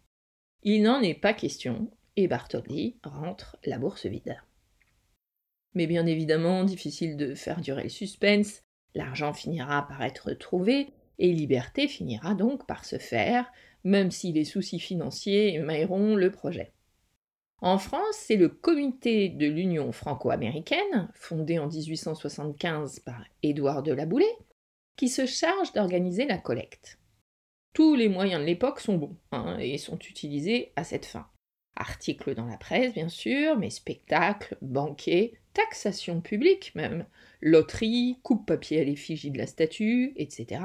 Il 0.62 0.82
n'en 0.82 1.00
est 1.00 1.14
pas 1.14 1.32
question, 1.32 1.90
et 2.16 2.28
Bartholdi 2.28 2.96
rentre 3.02 3.56
la 3.64 3.78
bourse 3.78 4.06
vide. 4.06 4.36
Mais 5.74 5.86
bien 5.86 6.06
évidemment, 6.06 6.64
difficile 6.64 7.16
de 7.16 7.34
faire 7.34 7.60
durer 7.60 7.84
le 7.84 7.88
suspense, 7.88 8.62
l'argent 8.94 9.32
finira 9.32 9.86
par 9.88 10.02
être 10.02 10.32
trouvé, 10.32 10.92
et 11.18 11.32
Liberté 11.32 11.88
finira 11.88 12.34
donc 12.34 12.66
par 12.66 12.84
se 12.84 12.98
faire, 12.98 13.50
même 13.82 14.10
si 14.10 14.32
les 14.32 14.44
soucis 14.44 14.80
financiers 14.80 15.58
mailleront 15.58 16.16
le 16.16 16.30
projet. 16.30 16.72
En 17.60 17.78
France, 17.78 18.16
c'est 18.16 18.36
le 18.36 18.48
comité 18.48 19.28
de 19.28 19.46
l'Union 19.46 19.90
franco-américaine, 19.92 21.08
fondé 21.14 21.58
en 21.58 21.68
1875 21.68 23.00
par 23.00 23.24
Édouard 23.42 23.82
de 23.82 23.92
la 23.92 24.06
Boulay, 24.06 24.36
qui 24.96 25.08
se 25.08 25.26
charge 25.26 25.72
d'organiser 25.72 26.26
la 26.26 26.38
collecte. 26.38 26.98
Tous 27.72 27.94
les 27.94 28.08
moyens 28.08 28.40
de 28.40 28.46
l'époque 28.46 28.80
sont 28.80 28.96
bons 28.96 29.16
hein, 29.32 29.58
et 29.58 29.78
sont 29.78 29.98
utilisés 29.98 30.72
à 30.76 30.84
cette 30.84 31.06
fin. 31.06 31.26
Articles 31.76 32.34
dans 32.34 32.46
la 32.46 32.56
presse, 32.56 32.94
bien 32.94 33.08
sûr, 33.08 33.56
mais 33.58 33.70
spectacles, 33.70 34.56
banquets, 34.62 35.34
taxation 35.52 36.20
publique 36.20 36.72
même, 36.74 37.06
loterie, 37.40 38.18
coupe-papier 38.22 38.80
à 38.80 38.84
l'effigie 38.84 39.30
de 39.30 39.38
la 39.38 39.46
statue, 39.46 40.12
etc. 40.16 40.62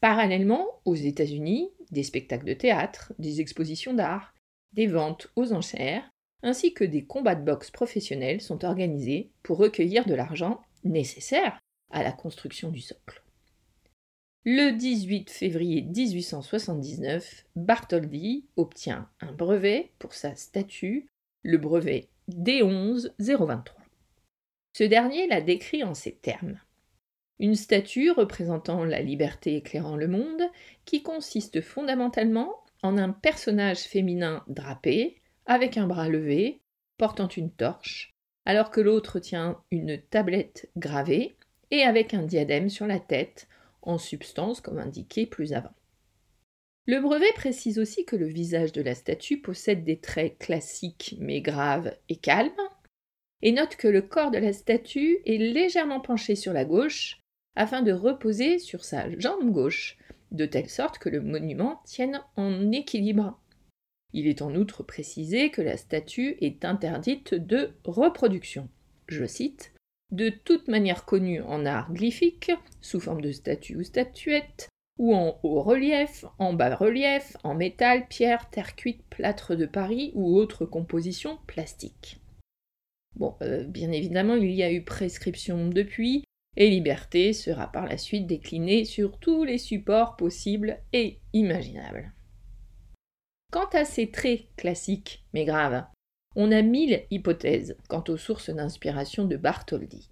Parallèlement, 0.00 0.66
aux 0.84 0.96
États-Unis, 0.96 1.70
des 1.90 2.02
spectacles 2.02 2.46
de 2.46 2.54
théâtre, 2.54 3.12
des 3.18 3.40
expositions 3.40 3.94
d'art, 3.94 4.34
des 4.72 4.86
ventes 4.86 5.28
aux 5.36 5.52
enchères, 5.52 6.10
ainsi 6.42 6.74
que 6.74 6.84
des 6.84 7.04
combats 7.04 7.36
de 7.36 7.44
boxe 7.44 7.70
professionnels 7.70 8.40
sont 8.40 8.64
organisés 8.64 9.30
pour 9.42 9.58
recueillir 9.58 10.04
de 10.06 10.14
l'argent 10.14 10.60
nécessaire 10.84 11.60
à 11.90 12.02
la 12.02 12.12
construction 12.12 12.70
du 12.70 12.80
socle. 12.80 13.21
Le 14.44 14.72
18 14.72 15.30
février 15.30 15.82
1879, 15.82 17.44
Bartholdi 17.54 18.44
obtient 18.56 19.08
un 19.20 19.30
brevet 19.30 19.92
pour 20.00 20.14
sa 20.14 20.34
statue, 20.34 21.06
le 21.44 21.58
brevet 21.58 22.08
D11 22.28 23.12
023. 23.20 23.62
Ce 24.76 24.82
dernier 24.82 25.28
la 25.28 25.40
décrit 25.40 25.84
en 25.84 25.94
ces 25.94 26.16
termes. 26.16 26.58
Une 27.38 27.54
statue 27.54 28.10
représentant 28.10 28.84
la 28.84 29.00
liberté 29.00 29.54
éclairant 29.54 29.94
le 29.94 30.08
monde, 30.08 30.42
qui 30.86 31.04
consiste 31.04 31.60
fondamentalement 31.60 32.64
en 32.82 32.98
un 32.98 33.10
personnage 33.10 33.82
féminin 33.82 34.42
drapé, 34.48 35.22
avec 35.46 35.76
un 35.76 35.86
bras 35.86 36.08
levé, 36.08 36.62
portant 36.98 37.28
une 37.28 37.52
torche, 37.52 38.12
alors 38.44 38.72
que 38.72 38.80
l'autre 38.80 39.20
tient 39.20 39.62
une 39.70 40.02
tablette 40.02 40.68
gravée 40.76 41.36
et 41.70 41.82
avec 41.84 42.12
un 42.12 42.22
diadème 42.22 42.70
sur 42.70 42.88
la 42.88 42.98
tête, 42.98 43.46
en 43.82 43.98
substance 43.98 44.60
comme 44.60 44.78
indiqué 44.78 45.26
plus 45.26 45.52
avant. 45.52 45.74
Le 46.86 47.00
brevet 47.00 47.32
précise 47.34 47.78
aussi 47.78 48.04
que 48.04 48.16
le 48.16 48.26
visage 48.26 48.72
de 48.72 48.82
la 48.82 48.94
statue 48.94 49.40
possède 49.40 49.84
des 49.84 50.00
traits 50.00 50.38
classiques 50.38 51.16
mais 51.20 51.40
graves 51.40 51.96
et 52.08 52.16
calmes, 52.16 52.50
et 53.42 53.52
note 53.52 53.76
que 53.76 53.88
le 53.88 54.02
corps 54.02 54.30
de 54.30 54.38
la 54.38 54.52
statue 54.52 55.18
est 55.26 55.38
légèrement 55.38 56.00
penché 56.00 56.34
sur 56.34 56.52
la 56.52 56.64
gauche 56.64 57.20
afin 57.54 57.82
de 57.82 57.92
reposer 57.92 58.58
sur 58.58 58.84
sa 58.84 59.10
jambe 59.18 59.50
gauche, 59.50 59.98
de 60.30 60.46
telle 60.46 60.70
sorte 60.70 60.98
que 60.98 61.08
le 61.08 61.20
monument 61.20 61.82
tienne 61.84 62.22
en 62.36 62.72
équilibre. 62.72 63.38
Il 64.12 64.26
est 64.26 64.42
en 64.42 64.54
outre 64.54 64.82
précisé 64.82 65.50
que 65.50 65.62
la 65.62 65.76
statue 65.76 66.36
est 66.40 66.64
interdite 66.64 67.34
de 67.34 67.74
reproduction. 67.84 68.68
Je 69.08 69.24
cite 69.24 69.72
De 70.12 70.28
toute 70.28 70.68
manière 70.68 71.06
connue 71.06 71.40
en 71.40 71.64
art 71.64 71.90
glyphique, 71.90 72.52
sous 72.82 73.00
forme 73.00 73.22
de 73.22 73.32
statue 73.32 73.76
ou 73.76 73.82
statuette, 73.82 74.68
ou 74.98 75.14
en 75.14 75.40
haut 75.42 75.62
relief, 75.62 76.26
en 76.38 76.52
bas 76.52 76.76
relief, 76.76 77.34
en 77.44 77.54
métal, 77.54 78.06
pierre, 78.08 78.50
terre 78.50 78.76
cuite, 78.76 79.02
plâtre 79.08 79.56
de 79.56 79.64
Paris 79.64 80.12
ou 80.14 80.36
autre 80.36 80.66
composition 80.66 81.38
plastique. 81.46 82.20
Bon, 83.16 83.36
euh, 83.40 83.64
bien 83.64 83.90
évidemment, 83.90 84.36
il 84.36 84.52
y 84.52 84.62
a 84.62 84.70
eu 84.70 84.84
prescription 84.84 85.68
depuis, 85.68 86.24
et 86.56 86.68
liberté 86.68 87.32
sera 87.32 87.72
par 87.72 87.86
la 87.86 87.96
suite 87.96 88.26
déclinée 88.26 88.84
sur 88.84 89.18
tous 89.18 89.44
les 89.44 89.58
supports 89.58 90.16
possibles 90.16 90.78
et 90.92 91.20
imaginables. 91.32 92.12
Quant 93.50 93.68
à 93.72 93.86
ces 93.86 94.10
traits 94.10 94.46
classiques 94.56 95.24
mais 95.32 95.46
graves, 95.46 95.84
on 96.36 96.52
a 96.52 96.62
mille 96.62 97.04
hypothèses 97.10 97.76
quant 97.88 98.04
aux 98.08 98.16
sources 98.16 98.50
d'inspiration 98.50 99.24
de 99.24 99.36
Bartholdi. 99.36 100.08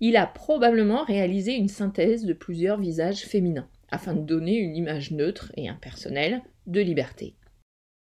Il 0.00 0.16
a 0.16 0.26
probablement 0.26 1.04
réalisé 1.04 1.54
une 1.54 1.68
synthèse 1.68 2.24
de 2.24 2.32
plusieurs 2.32 2.80
visages 2.80 3.24
féminins, 3.24 3.68
afin 3.90 4.14
de 4.14 4.22
donner 4.22 4.56
une 4.56 4.76
image 4.76 5.10
neutre 5.10 5.52
et 5.56 5.68
impersonnelle 5.68 6.42
de 6.66 6.80
liberté. 6.80 7.36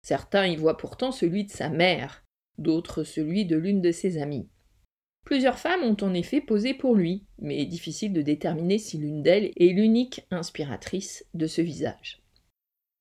Certains 0.02 0.46
y 0.46 0.56
voient 0.56 0.76
pourtant 0.76 1.12
celui 1.12 1.44
de 1.44 1.50
sa 1.50 1.68
mère, 1.68 2.24
d'autres 2.58 3.04
celui 3.04 3.46
de 3.46 3.56
l'une 3.56 3.80
de 3.80 3.92
ses 3.92 4.18
amies. 4.18 4.48
Plusieurs 5.24 5.58
femmes 5.58 5.84
ont 5.84 5.96
en 6.02 6.14
effet 6.14 6.40
posé 6.40 6.74
pour 6.74 6.96
lui, 6.96 7.24
mais 7.38 7.64
difficile 7.64 8.12
de 8.12 8.22
déterminer 8.22 8.78
si 8.78 8.98
l'une 8.98 9.22
d'elles 9.22 9.52
est 9.56 9.72
l'unique 9.72 10.26
inspiratrice 10.30 11.24
de 11.34 11.46
ce 11.46 11.62
visage. 11.62 12.22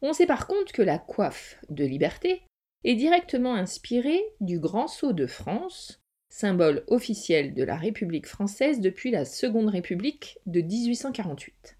On 0.01 0.13
sait 0.13 0.27
par 0.27 0.47
contre 0.47 0.71
que 0.71 0.81
la 0.81 0.99
coiffe 0.99 1.59
de 1.69 1.83
liberté 1.83 2.43
est 2.83 2.95
directement 2.95 3.53
inspirée 3.53 4.21
du 4.39 4.59
grand 4.59 4.87
sceau 4.87 5.13
de 5.13 5.27
France, 5.27 6.01
symbole 6.29 6.83
officiel 6.87 7.53
de 7.53 7.63
la 7.63 7.75
République 7.75 8.27
française 8.27 8.79
depuis 8.79 9.11
la 9.11 9.25
Seconde 9.25 9.69
République 9.69 10.39
de 10.45 10.61
1848. 10.61 11.77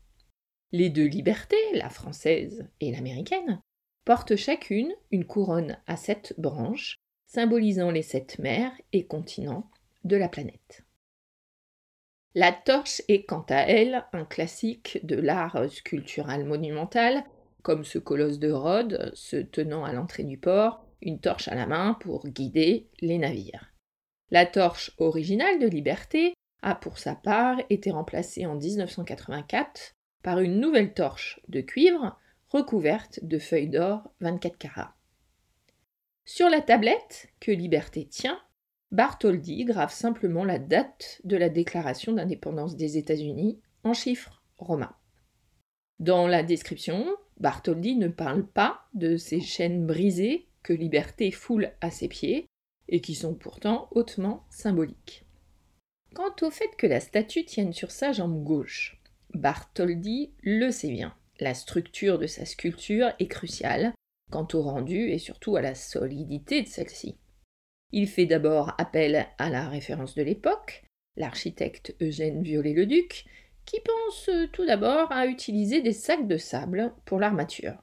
Les 0.74 0.90
deux 0.90 1.06
libertés, 1.06 1.56
la 1.74 1.90
française 1.90 2.68
et 2.80 2.92
l'américaine, 2.92 3.62
portent 4.06 4.36
chacune 4.36 4.94
une 5.12 5.26
couronne 5.26 5.78
à 5.88 5.96
sept 5.96 6.34
branches, 6.38 6.98
symbolisant 7.28 7.92
les 7.92 8.02
sept 8.02 8.40
mers 8.40 8.74
et 8.94 9.06
continents 9.06 9.70
de 10.04 10.18
la 10.18 10.30
planète. 10.30 10.84
La 12.34 12.52
torche 12.54 13.02
est 13.10 13.26
quant 13.26 13.46
à 13.50 13.62
elle 13.62 14.06
un 14.14 14.24
classique 14.24 15.00
de 15.04 15.16
l'art 15.16 15.70
sculptural 15.70 16.46
monumental, 16.46 17.26
comme 17.62 17.84
ce 17.84 18.00
colosse 18.00 18.40
de 18.40 18.52
Rhodes 18.52 19.12
se 19.14 19.38
tenant 19.38 19.84
à 19.84 19.94
l'entrée 19.94 20.24
du 20.24 20.38
port, 20.38 20.86
une 21.02 21.20
torche 21.20 21.48
à 21.48 21.56
la 21.56 21.68
main 21.68 21.96
pour 22.00 22.28
guider 22.28 22.90
les 23.00 23.18
navires. 23.18 23.74
La 24.30 24.46
torche 24.46 24.92
originale 24.98 25.60
de 25.60 25.68
Liberté 25.68 26.34
a 26.62 26.76
pour 26.76 26.98
sa 26.98 27.16
part 27.16 27.58
été 27.70 27.92
remplacée 27.92 28.46
en 28.46 28.56
1984 28.56 29.96
par 30.24 30.40
une 30.40 30.60
nouvelle 30.60 30.94
torche 30.94 31.42
de 31.48 31.62
cuivre 31.62 32.18
recouverte 32.50 33.20
de 33.24 33.40
feuilles 33.40 33.70
d'or 33.70 34.12
24 34.20 34.58
carats. 34.58 34.96
Sur 36.26 36.50
la 36.50 36.62
tablette 36.62 37.30
que 37.40 37.52
Liberté 37.52 38.06
tient, 38.06 38.40
Bartholdi 38.92 39.64
grave 39.66 39.92
simplement 39.92 40.44
la 40.44 40.60
date 40.60 41.22
de 41.24 41.38
la 41.38 41.50
déclaration 41.50 42.12
d'indépendance 42.12 42.76
des 42.76 42.98
États-Unis 42.98 43.60
en 43.84 43.94
chiffres 43.94 44.44
romains. 44.58 44.96
Dans 46.00 46.28
la 46.28 46.44
description, 46.44 47.06
Bartholdi 47.40 47.96
ne 47.96 48.10
parle 48.10 48.46
pas 48.46 48.82
de 48.94 49.18
ces 49.18 49.40
chaînes 49.40 49.88
brisées 49.88 50.48
que 50.64 50.74
Liberté 50.74 51.32
foule 51.32 51.72
à 51.82 51.92
ses 51.92 52.08
pieds 52.08 52.46
et 52.88 53.02
qui 53.02 53.16
sont 53.16 53.34
pourtant 53.34 53.88
hautement 53.92 54.46
symboliques. 54.50 55.26
Quant 56.14 56.36
au 56.42 56.52
fait 56.52 56.76
que 56.78 56.88
la 56.88 57.00
statue 57.00 57.46
tienne 57.46 57.74
sur 57.74 57.92
sa 57.92 58.12
jambe 58.12 58.44
gauche, 58.44 59.02
Bartholdi 59.34 60.34
le 60.44 60.72
sait 60.72 60.92
bien. 60.92 61.16
La 61.40 61.54
structure 61.54 62.20
de 62.20 62.28
sa 62.28 62.46
sculpture 62.46 63.14
est 63.20 63.28
cruciale 63.28 63.94
quant 64.30 64.48
au 64.54 64.62
rendu 64.62 65.10
et 65.10 65.20
surtout 65.20 65.56
à 65.56 65.62
la 65.62 65.76
solidité 65.76 66.62
de 66.62 66.68
celle-ci. 66.68 67.18
Il 67.92 68.08
fait 68.08 68.26
d'abord 68.26 68.74
appel 68.78 69.28
à 69.38 69.50
la 69.50 69.68
référence 69.68 70.16
de 70.16 70.24
l'époque, 70.24 70.84
l'architecte 71.18 71.96
Eugène 72.02 72.42
Viollet-le-Duc, 72.42 73.26
qui 73.66 73.78
pense 73.82 74.30
tout 74.54 74.66
d'abord 74.66 75.12
à 75.12 75.28
utiliser 75.28 75.82
des 75.82 75.94
sacs 75.94 76.28
de 76.28 76.38
sable 76.38 76.94
pour 77.06 77.20
l'armature. 77.20 77.76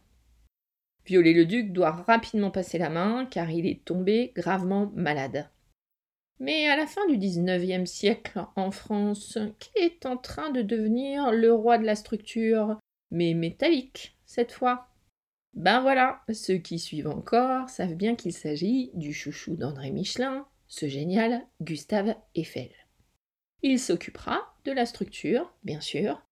Viollet-le-Duc 1.08 1.72
doit 1.72 2.04
rapidement 2.06 2.50
passer 2.50 2.76
la 2.76 2.90
main 2.90 3.24
car 3.24 3.50
il 3.50 3.64
est 3.66 3.82
tombé 3.82 4.30
gravement 4.36 4.92
malade. 4.94 5.48
Mais 6.38 6.68
à 6.68 6.76
la 6.76 6.86
fin 6.86 7.06
du 7.08 7.16
XIXe 7.16 7.90
siècle, 7.90 8.44
en 8.56 8.70
France, 8.70 9.38
qui 9.58 9.70
est 9.76 10.04
en 10.04 10.18
train 10.18 10.50
de 10.50 10.60
devenir 10.60 11.32
le 11.32 11.50
roi 11.50 11.78
de 11.78 11.86
la 11.86 11.94
structure, 11.94 12.78
mais 13.10 13.32
métallique 13.32 14.18
cette 14.26 14.52
fois? 14.52 14.88
Ben 15.54 15.80
voilà, 15.80 16.20
ceux 16.30 16.58
qui 16.58 16.78
suivent 16.78 17.08
encore 17.08 17.70
savent 17.70 17.94
bien 17.94 18.14
qu'il 18.14 18.34
s'agit 18.34 18.90
du 18.92 19.14
chouchou 19.14 19.56
d'André 19.56 19.90
Michelin, 19.90 20.46
ce 20.66 20.88
génial 20.88 21.46
Gustave 21.62 22.16
Eiffel. 22.34 22.70
Il 23.62 23.80
s'occupera 23.80 24.54
de 24.66 24.72
la 24.72 24.84
structure, 24.84 25.54
bien 25.64 25.80
sûr, 25.80 26.22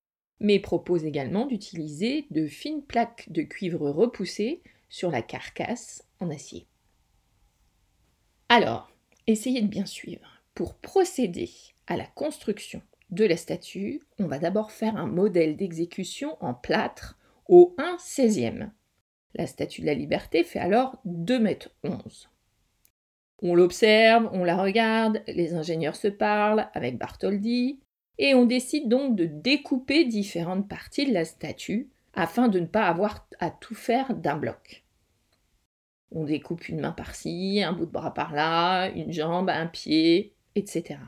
mais 0.41 0.59
propose 0.59 1.05
également 1.05 1.47
d'utiliser 1.47 2.27
de 2.31 2.47
fines 2.47 2.83
plaques 2.83 3.31
de 3.31 3.43
cuivre 3.43 3.89
repoussées 3.91 4.63
sur 4.89 5.11
la 5.11 5.23
carcasse 5.23 6.05
en 6.21 6.31
acier. 6.31 6.67
Alors, 8.49 8.91
essayez 9.27 9.63
de 9.63 9.67
bien 9.67 9.87
suivre. 9.87 10.43
Pour 10.55 10.75
procéder 10.75 11.51
à 11.87 11.97
la 11.97 12.07
construction 12.07 12.81
de 13.11 13.25
la 13.25 13.37
statue, 13.37 14.03
on 14.19 14.27
va 14.27 14.39
d'abord 14.39 14.73
faire 14.73 14.97
un 14.97 15.07
modèle 15.07 15.57
d'exécution 15.57 16.37
en 16.41 16.55
plâtre 16.55 17.19
au 17.49 17.75
1 17.79 17.97
16e. 17.97 18.71
La 19.35 19.47
statue 19.47 19.83
de 19.83 19.87
la 19.87 19.95
liberté 19.95 20.45
fait 20.45 20.59
alors 20.59 20.99
2 21.05 21.39
mètres 21.39 21.71
11. 21.85 22.31
On 23.43 23.55
l'observe, 23.55 24.31
on 24.33 24.45
la 24.45 24.57
regarde, 24.57 25.23
les 25.27 25.55
ingénieurs 25.55 25.97
se 25.97 26.09
parlent 26.09 26.71
avec 26.73 26.97
Bartholdi, 26.97 27.81
et 28.19 28.35
on 28.35 28.47
décide 28.47 28.89
donc 28.89 29.17
de 29.17 29.27
découper 29.27 30.05
différentes 30.05 30.69
parties 30.69 31.07
de 31.07 31.13
la 31.13 31.25
statue 31.25 31.91
afin 32.15 32.49
de 32.49 32.61
ne 32.61 32.67
pas 32.67 32.87
avoir 32.87 33.29
à 33.41 33.51
tout 33.51 33.75
faire 33.75 34.15
d'un 34.15 34.37
bloc. 34.37 34.85
On 36.13 36.25
découpe 36.25 36.69
une 36.69 36.81
main 36.81 36.93
par-ci, 36.93 37.63
un 37.63 37.73
bout 37.73 37.87
de 37.87 37.91
bras 37.91 38.15
par-là, 38.15 38.89
une 38.91 39.13
jambe, 39.13 39.51
un 39.51 39.67
pied, 39.67 40.35
etc. 40.55 40.99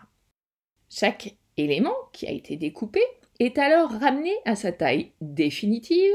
Chaque 0.91 1.37
élément 1.57 1.97
qui 2.13 2.27
a 2.27 2.31
été 2.31 2.57
découpé 2.57 3.01
est 3.39 3.59
alors 3.59 3.91
ramené 3.91 4.33
à 4.45 4.57
sa 4.57 4.73
taille 4.73 5.13
définitive 5.21 6.15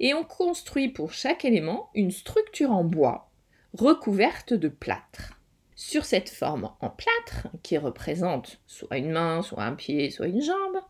et 0.00 0.14
on 0.14 0.24
construit 0.24 0.88
pour 0.88 1.12
chaque 1.12 1.44
élément 1.44 1.90
une 1.94 2.10
structure 2.10 2.72
en 2.72 2.84
bois 2.84 3.30
recouverte 3.72 4.52
de 4.52 4.68
plâtre. 4.68 5.39
Sur 5.82 6.04
cette 6.04 6.28
forme 6.28 6.70
en 6.80 6.90
plâtre, 6.90 7.48
qui 7.62 7.78
représente 7.78 8.60
soit 8.66 8.98
une 8.98 9.12
main, 9.12 9.40
soit 9.40 9.64
un 9.64 9.74
pied, 9.74 10.10
soit 10.10 10.26
une 10.26 10.42
jambe, 10.42 10.82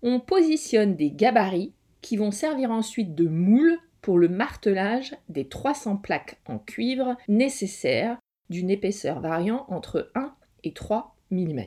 on 0.00 0.20
positionne 0.20 0.96
des 0.96 1.10
gabarits 1.10 1.74
qui 2.00 2.16
vont 2.16 2.30
servir 2.30 2.70
ensuite 2.70 3.14
de 3.14 3.28
moule 3.28 3.76
pour 4.00 4.18
le 4.18 4.30
martelage 4.30 5.14
des 5.28 5.46
300 5.46 5.98
plaques 5.98 6.40
en 6.46 6.58
cuivre 6.58 7.18
nécessaires 7.28 8.16
d'une 8.48 8.70
épaisseur 8.70 9.20
variant 9.20 9.66
entre 9.68 10.10
1 10.14 10.34
et 10.64 10.72
3 10.72 11.14
mm. 11.30 11.64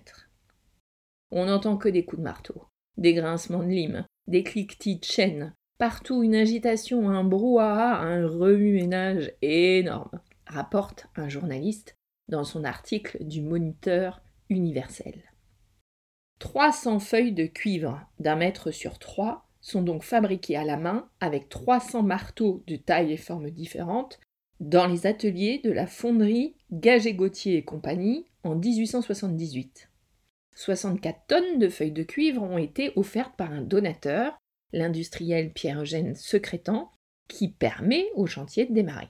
On 1.29 1.45
n'entend 1.45 1.77
que 1.77 1.87
des 1.87 2.03
coups 2.03 2.21
de 2.21 2.23
marteau, 2.23 2.65
des 2.97 3.13
grincements 3.13 3.61
de 3.61 3.69
lime, 3.69 4.07
des 4.25 4.41
cliquetis 4.41 4.95
de 4.95 5.05
chaîne, 5.05 5.53
partout 5.77 6.23
une 6.23 6.35
agitation, 6.35 7.09
un 7.09 7.23
brouhaha, 7.23 7.99
un 7.99 8.27
remue-ménage 8.27 9.33
énorme, 9.43 10.19
rapporte 10.47 11.05
un 11.15 11.29
journaliste 11.29 11.95
dans 12.31 12.43
son 12.43 12.63
article 12.63 13.23
du 13.23 13.41
Moniteur 13.41 14.21
universel. 14.49 15.21
300 16.39 16.99
feuilles 16.99 17.33
de 17.33 17.45
cuivre 17.45 18.01
d'un 18.19 18.35
mètre 18.35 18.71
sur 18.71 18.97
trois 18.97 19.47
sont 19.61 19.83
donc 19.83 20.01
fabriquées 20.01 20.55
à 20.55 20.63
la 20.63 20.77
main 20.77 21.07
avec 21.19 21.49
300 21.49 22.01
marteaux 22.01 22.63
de 22.65 22.77
taille 22.77 23.13
et 23.13 23.17
formes 23.17 23.51
différentes 23.51 24.19
dans 24.59 24.87
les 24.87 25.05
ateliers 25.05 25.61
de 25.63 25.71
la 25.71 25.85
fonderie 25.85 26.55
Gagé-Gauthier 26.71 27.57
et 27.57 27.63
compagnie 27.63 28.25
en 28.43 28.55
1878. 28.55 29.89
64 30.55 31.19
tonnes 31.27 31.59
de 31.59 31.69
feuilles 31.69 31.91
de 31.91 32.03
cuivre 32.03 32.41
ont 32.41 32.57
été 32.57 32.91
offertes 32.95 33.35
par 33.35 33.51
un 33.51 33.61
donateur, 33.61 34.37
l'industriel 34.73 35.53
Pierre-Eugène 35.53 36.15
Secrétan, 36.15 36.91
qui 37.27 37.49
permet 37.49 38.07
au 38.15 38.25
chantier 38.25 38.65
de 38.65 38.73
démarrer. 38.73 39.09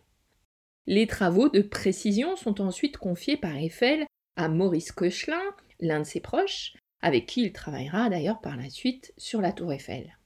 Les 0.92 1.08
travaux 1.08 1.48
de 1.48 1.62
précision 1.62 2.36
sont 2.36 2.60
ensuite 2.60 2.98
confiés 2.98 3.38
par 3.38 3.56
Eiffel 3.56 4.06
à 4.36 4.50
Maurice 4.50 4.92
Koechlin, 4.92 5.42
l'un 5.80 6.00
de 6.00 6.06
ses 6.06 6.20
proches, 6.20 6.74
avec 7.02 7.28
qui 7.28 7.44
il 7.44 7.54
travaillera 7.54 8.10
d'ailleurs 8.10 8.42
par 8.42 8.58
la 8.58 8.70
suite 8.70 9.14
sur 9.16 9.40
la 9.40 9.54
tour 9.54 9.72
Eiffel. 9.72 10.18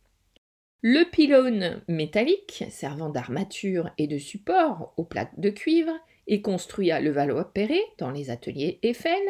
Le 0.82 1.04
pylône 1.04 1.84
métallique, 1.88 2.63
servant 2.71 3.10
d'armature 3.10 3.91
et 3.99 4.08
de 4.08 4.17
support 4.17 4.95
aux 4.97 5.04
plaques 5.04 5.39
de 5.39 5.51
cuivre, 5.51 5.93
est 6.25 6.41
construit 6.41 6.89
à 6.89 6.99
Levallois-Perret, 6.99 7.84
dans 7.99 8.10
les 8.10 8.32
ateliers 8.32 8.80
Eiffel, 8.82 9.21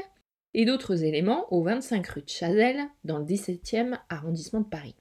et 0.54 0.64
d'autres 0.64 1.04
éléments 1.04 1.52
au 1.52 1.64
25 1.64 2.08
rue 2.08 2.22
de 2.22 2.30
Chazelle, 2.30 2.80
dans 3.04 3.20
le 3.20 3.26
17e 3.26 4.00
arrondissement 4.08 4.62
de 4.62 4.70
Paris. 4.70 4.96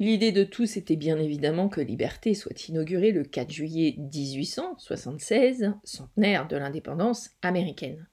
L'idée 0.00 0.30
de 0.30 0.44
tous 0.44 0.76
était 0.76 0.94
bien 0.94 1.18
évidemment 1.18 1.68
que 1.68 1.80
Liberté 1.80 2.32
soit 2.34 2.68
inaugurée 2.68 3.10
le 3.10 3.24
4 3.24 3.50
juillet 3.50 3.96
1876, 3.98 5.72
centenaire 5.82 6.46
de 6.46 6.56
l'indépendance 6.56 7.30
américaine. 7.42 8.06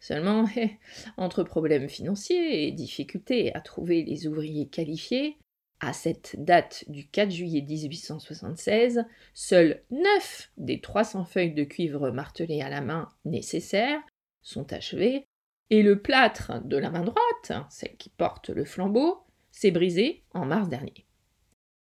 Seulement, 0.00 0.46
entre 1.16 1.42
problèmes 1.42 1.88
financiers 1.88 2.66
et 2.66 2.72
difficultés 2.72 3.54
à 3.54 3.62
trouver 3.62 4.02
les 4.02 4.26
ouvriers 4.26 4.68
qualifiés, 4.68 5.38
à 5.80 5.94
cette 5.94 6.36
date 6.38 6.84
du 6.88 7.08
4 7.08 7.30
juillet 7.30 7.62
1876, 7.62 9.06
seules 9.32 9.82
9 9.90 10.50
des 10.58 10.82
300 10.82 11.24
feuilles 11.24 11.54
de 11.54 11.64
cuivre 11.64 12.10
martelées 12.10 12.60
à 12.60 12.68
la 12.68 12.82
main 12.82 13.08
nécessaires 13.24 14.02
sont 14.42 14.74
achevées, 14.74 15.24
et 15.70 15.82
le 15.82 16.02
plâtre 16.02 16.62
de 16.64 16.76
la 16.76 16.90
main 16.90 17.04
droite, 17.04 17.64
celle 17.70 17.96
qui 17.96 18.10
porte 18.10 18.50
le 18.50 18.66
flambeau, 18.66 19.22
s'est 19.52 19.70
brisé 19.70 20.22
en 20.34 20.44
mars 20.44 20.68
dernier. 20.68 21.06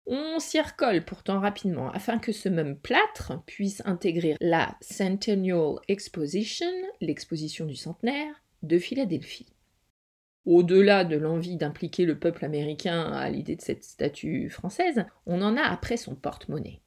On 0.09 0.38
s'y 0.38 0.61
recolle 0.61 1.05
pourtant 1.05 1.40
rapidement 1.40 1.90
afin 1.90 2.19
que 2.19 2.31
ce 2.31 2.49
même 2.49 2.77
plâtre 2.77 3.42
puisse 3.45 3.83
intégrer 3.85 4.37
la 4.40 4.77
Centennial 4.81 5.77
Exposition, 5.88 6.71
l'exposition 7.01 7.66
du 7.66 7.75
centenaire, 7.75 8.33
de 8.62 8.79
Philadelphie. 8.79 9.47
Au-delà 10.45 11.05
de 11.05 11.16
l'envie 11.16 11.57
d'impliquer 11.57 12.05
le 12.05 12.16
peuple 12.21 12.45
américain 12.45 13.03
à 13.03 13.29
l'idée 13.31 13.57
de 13.57 13.62
cette 13.62 13.83
statue 13.83 14.49
française, 14.49 15.05
on 15.27 15.42
en 15.42 15.57
a 15.57 15.62
après 15.62 15.97
son 15.97 16.14
porte-monnaie. 16.14 16.81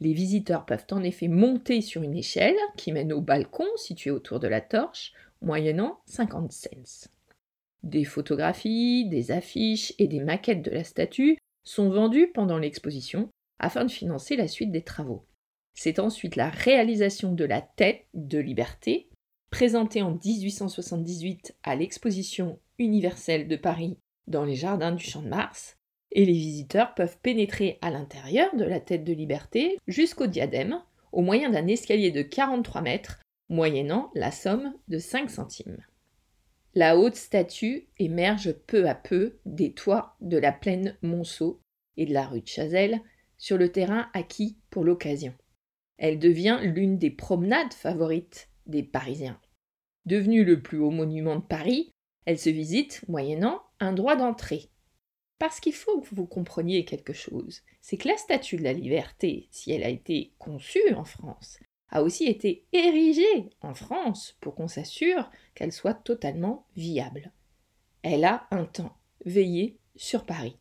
Les 0.00 0.12
visiteurs 0.12 0.66
peuvent 0.66 0.86
en 0.90 1.04
effet 1.04 1.28
monter 1.28 1.80
sur 1.80 2.02
une 2.02 2.16
échelle 2.16 2.56
qui 2.76 2.90
mène 2.90 3.12
au 3.12 3.20
balcon 3.20 3.66
situé 3.76 4.10
autour 4.10 4.40
de 4.40 4.48
la 4.48 4.60
torche, 4.60 5.12
moyennant 5.42 6.00
50 6.06 6.50
cents. 6.50 7.08
Des 7.84 8.04
photographies, 8.04 9.08
des 9.08 9.30
affiches 9.30 9.94
et 9.98 10.08
des 10.08 10.20
maquettes 10.20 10.62
de 10.62 10.72
la 10.72 10.82
statue 10.82 11.37
sont 11.68 11.90
vendus 11.90 12.28
pendant 12.28 12.56
l'exposition 12.56 13.28
afin 13.58 13.84
de 13.84 13.90
financer 13.90 14.36
la 14.36 14.48
suite 14.48 14.72
des 14.72 14.82
travaux. 14.82 15.26
C'est 15.74 15.98
ensuite 15.98 16.34
la 16.34 16.48
réalisation 16.48 17.32
de 17.32 17.44
la 17.44 17.60
tête 17.60 18.06
de 18.14 18.38
liberté, 18.38 19.10
présentée 19.50 20.00
en 20.00 20.18
1878 20.24 21.56
à 21.62 21.76
l'exposition 21.76 22.58
universelle 22.78 23.48
de 23.48 23.56
Paris 23.56 23.98
dans 24.26 24.46
les 24.46 24.54
jardins 24.54 24.92
du 24.92 25.04
Champ 25.04 25.20
de 25.20 25.28
Mars, 25.28 25.76
et 26.10 26.24
les 26.24 26.32
visiteurs 26.32 26.94
peuvent 26.94 27.18
pénétrer 27.20 27.78
à 27.82 27.90
l'intérieur 27.90 28.56
de 28.56 28.64
la 28.64 28.80
tête 28.80 29.04
de 29.04 29.12
liberté 29.12 29.76
jusqu'au 29.86 30.26
diadème 30.26 30.82
au 31.12 31.20
moyen 31.20 31.50
d'un 31.50 31.66
escalier 31.66 32.10
de 32.10 32.22
43 32.22 32.80
mètres, 32.80 33.20
moyennant 33.50 34.10
la 34.14 34.30
somme 34.30 34.72
de 34.88 34.98
5 34.98 35.30
centimes. 35.30 35.84
La 36.78 36.96
haute 36.96 37.16
statue 37.16 37.88
émerge 37.98 38.52
peu 38.52 38.88
à 38.88 38.94
peu 38.94 39.40
des 39.44 39.72
toits 39.72 40.14
de 40.20 40.38
la 40.38 40.52
plaine 40.52 40.96
Monceau 41.02 41.60
et 41.96 42.06
de 42.06 42.12
la 42.14 42.24
rue 42.24 42.42
de 42.42 42.46
Chazelle 42.46 43.00
sur 43.36 43.58
le 43.58 43.72
terrain 43.72 44.08
acquis 44.14 44.58
pour 44.70 44.84
l'occasion. 44.84 45.34
Elle 45.96 46.20
devient 46.20 46.60
l'une 46.62 46.96
des 46.96 47.10
promenades 47.10 47.74
favorites 47.74 48.48
des 48.66 48.84
Parisiens. 48.84 49.40
Devenue 50.06 50.44
le 50.44 50.62
plus 50.62 50.78
haut 50.78 50.92
monument 50.92 51.34
de 51.34 51.44
Paris, 51.44 51.90
elle 52.26 52.38
se 52.38 52.50
visite 52.50 53.02
moyennant 53.08 53.60
un 53.80 53.92
droit 53.92 54.14
d'entrée. 54.14 54.70
Parce 55.40 55.58
qu'il 55.58 55.74
faut 55.74 56.00
que 56.00 56.14
vous 56.14 56.26
compreniez 56.26 56.84
quelque 56.84 57.12
chose, 57.12 57.62
c'est 57.80 57.96
que 57.96 58.06
la 58.06 58.16
statue 58.16 58.54
de 58.54 58.62
la 58.62 58.72
liberté, 58.72 59.48
si 59.50 59.72
elle 59.72 59.82
a 59.82 59.88
été 59.88 60.32
conçue 60.38 60.94
en 60.94 61.02
France, 61.02 61.58
a 61.90 62.02
aussi 62.02 62.26
été 62.26 62.66
érigée 62.72 63.50
en 63.60 63.74
France 63.74 64.36
pour 64.40 64.54
qu'on 64.54 64.68
s'assure 64.68 65.30
qu'elle 65.54 65.72
soit 65.72 65.94
totalement 65.94 66.66
viable. 66.76 67.32
Elle 68.02 68.24
a 68.24 68.46
un 68.50 68.64
temps 68.64 68.96
veillé 69.24 69.78
sur 69.96 70.24
Paris. 70.24 70.58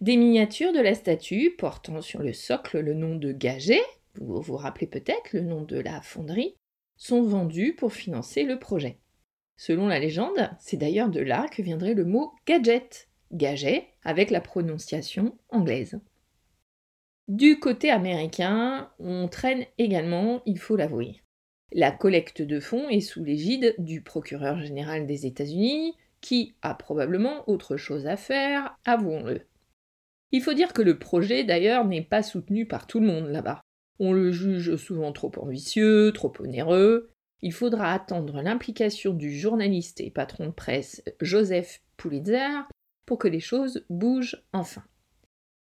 Des 0.00 0.16
miniatures 0.16 0.72
de 0.72 0.80
la 0.80 0.94
statue 0.94 1.54
portant 1.56 2.00
sur 2.00 2.22
le 2.22 2.32
socle 2.32 2.80
le 2.80 2.94
nom 2.94 3.14
de 3.14 3.32
Gaget, 3.32 3.82
vous 4.20 4.40
vous 4.40 4.56
rappelez 4.56 4.86
peut-être 4.86 5.32
le 5.32 5.42
nom 5.42 5.62
de 5.62 5.78
la 5.78 6.00
fonderie, 6.02 6.56
sont 6.96 7.22
vendues 7.22 7.74
pour 7.74 7.92
financer 7.92 8.44
le 8.44 8.58
projet. 8.58 8.98
Selon 9.56 9.86
la 9.86 9.98
légende, 9.98 10.50
c'est 10.58 10.76
d'ailleurs 10.76 11.08
de 11.08 11.20
là 11.20 11.46
que 11.48 11.62
viendrait 11.62 11.94
le 11.94 12.04
mot 12.04 12.32
gadget, 12.46 13.08
Gaget, 13.32 13.88
avec 14.02 14.30
la 14.30 14.40
prononciation 14.40 15.38
anglaise. 15.50 16.00
Du 17.28 17.58
côté 17.58 17.90
américain, 17.90 18.90
on 18.98 19.28
traîne 19.28 19.64
également, 19.78 20.42
il 20.46 20.58
faut 20.58 20.76
l'avouer. 20.76 21.22
La 21.72 21.90
collecte 21.90 22.42
de 22.42 22.60
fonds 22.60 22.88
est 22.88 23.00
sous 23.00 23.24
l'égide 23.24 23.74
du 23.78 24.02
procureur 24.02 24.60
général 24.60 25.06
des 25.06 25.26
États-Unis, 25.26 25.94
qui 26.20 26.54
a 26.62 26.74
probablement 26.74 27.48
autre 27.48 27.76
chose 27.76 28.06
à 28.06 28.16
faire, 28.16 28.76
avouons-le. 28.84 29.42
Il 30.32 30.42
faut 30.42 30.54
dire 30.54 30.72
que 30.72 30.82
le 30.82 30.98
projet, 30.98 31.44
d'ailleurs, 31.44 31.84
n'est 31.84 32.02
pas 32.02 32.22
soutenu 32.22 32.66
par 32.66 32.86
tout 32.86 33.00
le 33.00 33.06
monde 33.06 33.28
là-bas. 33.28 33.60
On 33.98 34.12
le 34.12 34.32
juge 34.32 34.76
souvent 34.76 35.12
trop 35.12 35.32
ambitieux, 35.38 36.12
trop 36.12 36.32
onéreux, 36.40 37.12
il 37.42 37.52
faudra 37.52 37.92
attendre 37.92 38.40
l'implication 38.40 39.14
du 39.14 39.36
journaliste 39.36 40.00
et 40.00 40.10
patron 40.10 40.46
de 40.46 40.52
presse 40.52 41.02
Joseph 41.20 41.82
Pulitzer 41.96 42.68
pour 43.04 43.18
que 43.18 43.26
les 43.26 43.40
choses 43.40 43.84
bougent 43.90 44.40
enfin. 44.52 44.84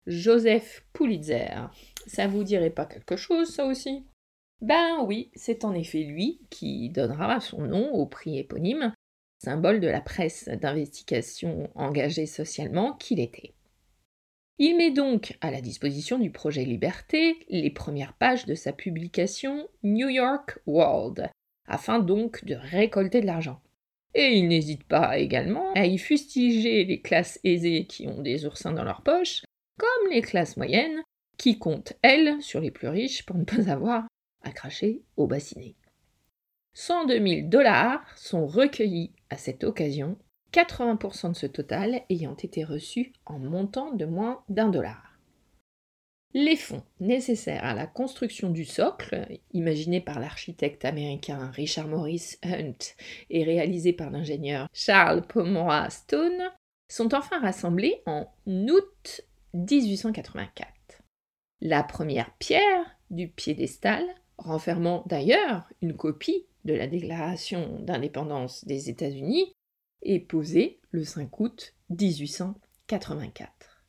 Joseph 0.07 0.85
Pulitzer, 0.93 1.69
ça 2.07 2.27
vous 2.27 2.43
dirait 2.43 2.71
pas 2.71 2.87
quelque 2.87 3.17
chose, 3.17 3.55
ça 3.55 3.67
aussi? 3.67 4.05
Ben 4.61 5.05
oui, 5.05 5.31
c'est 5.35 5.65
en 5.65 5.75
effet 5.75 6.03
lui 6.03 6.41
qui 6.51 6.89
donnera 6.91 7.41
son 7.41 7.63
nom 7.63 7.93
au 7.93 8.07
prix 8.07 8.39
éponyme, 8.39 8.93
symbole 9.39 9.81
de 9.81 9.89
la 9.89 10.01
presse 10.01 10.49
d'investigation 10.49 11.71
engagée 11.75 12.27
socialement 12.27 12.93
qu'il 12.95 13.21
était. 13.21 13.55
Il 14.59 14.77
met 14.77 14.93
donc 14.93 15.37
à 15.41 15.51
la 15.51 15.61
disposition 15.61 16.19
du 16.19 16.31
projet 16.31 16.65
Liberté 16.65 17.45
les 17.49 17.71
premières 17.71 18.15
pages 18.15 18.47
de 18.47 18.55
sa 18.55 18.73
publication 18.73 19.69
New 19.83 20.09
York 20.09 20.59
World, 20.67 21.29
afin 21.67 21.99
donc 21.99 22.45
de 22.45 22.55
récolter 22.55 23.21
de 23.21 23.27
l'argent. 23.27 23.61
Et 24.15 24.37
il 24.37 24.47
n'hésite 24.47 24.85
pas 24.85 25.19
également 25.19 25.73
à 25.75 25.87
y 25.87 25.99
fustiger 25.99 26.85
les 26.85 27.01
classes 27.01 27.41
aisées 27.45 27.87
qui 27.87 28.07
ont 28.07 28.21
des 28.21 28.47
oursins 28.47 28.73
dans 28.73 28.85
leur 28.85 29.03
poche, 29.03 29.43
comme 29.79 30.11
les 30.11 30.23
classes 30.23 30.57
moyennes, 30.57 31.03
qui 31.39 31.59
comptent, 31.59 31.95
elles, 32.03 32.41
sur 32.43 32.61
les 32.61 32.71
plus 32.71 32.89
riches 32.89 33.25
pour 33.27 33.37
ne 33.37 33.45
pas 33.45 33.71
avoir 33.71 34.07
à 34.43 34.53
cracher 34.53 35.03
au 35.17 35.27
bassinet. 35.27 35.75
102 36.75 37.27
000 37.27 37.49
dollars 37.49 38.05
sont 38.17 38.47
recueillis 38.47 39.13
à 39.31 39.37
cette 39.37 39.65
occasion, 39.65 40.17
80% 40.53 41.31
de 41.31 41.37
ce 41.37 41.47
total 41.47 42.03
ayant 42.11 42.37
été 42.37 42.65
reçu 42.65 43.13
en 43.27 43.39
montant 43.39 43.93
de 43.93 44.05
moins 44.05 44.43
d'un 44.49 44.69
dollar. 44.69 45.19
Les 46.35 46.57
fonds 46.57 46.83
nécessaires 46.99 47.65
à 47.65 47.75
la 47.75 47.87
construction 47.87 48.49
du 48.49 48.65
socle, 48.65 49.27
imaginé 49.53 50.01
par 50.01 50.19
l'architecte 50.19 50.87
américain 50.87 51.51
Richard 51.51 51.89
Morris 51.89 52.37
Hunt 52.43 52.95
et 53.29 53.45
réalisé 53.45 53.93
par 53.93 54.11
l'ingénieur 54.11 54.67
Charles 54.73 55.27
Pomeroy 55.27 55.91
Stone, 55.91 56.51
sont 56.89 57.15
enfin 57.15 57.39
rassemblés 57.41 58.03
en 58.07 58.33
août 58.47 59.23
1884. 59.55 61.03
La 61.61 61.83
première 61.83 62.35
pierre 62.39 62.99
du 63.11 63.29
piédestal, 63.29 64.05
renfermant 64.39 65.05
d'ailleurs 65.07 65.69
une 65.81 65.97
copie 65.97 66.47
de 66.65 66.75
la 66.75 66.87
Déclaration 66.87 67.79
d'indépendance 67.81 68.65
des 68.65 68.89
États-Unis, 68.89 69.55
est 70.03 70.21
posée 70.21 70.81
le 70.91 71.05
5 71.05 71.41
août 71.41 71.75
1884. 71.91 73.85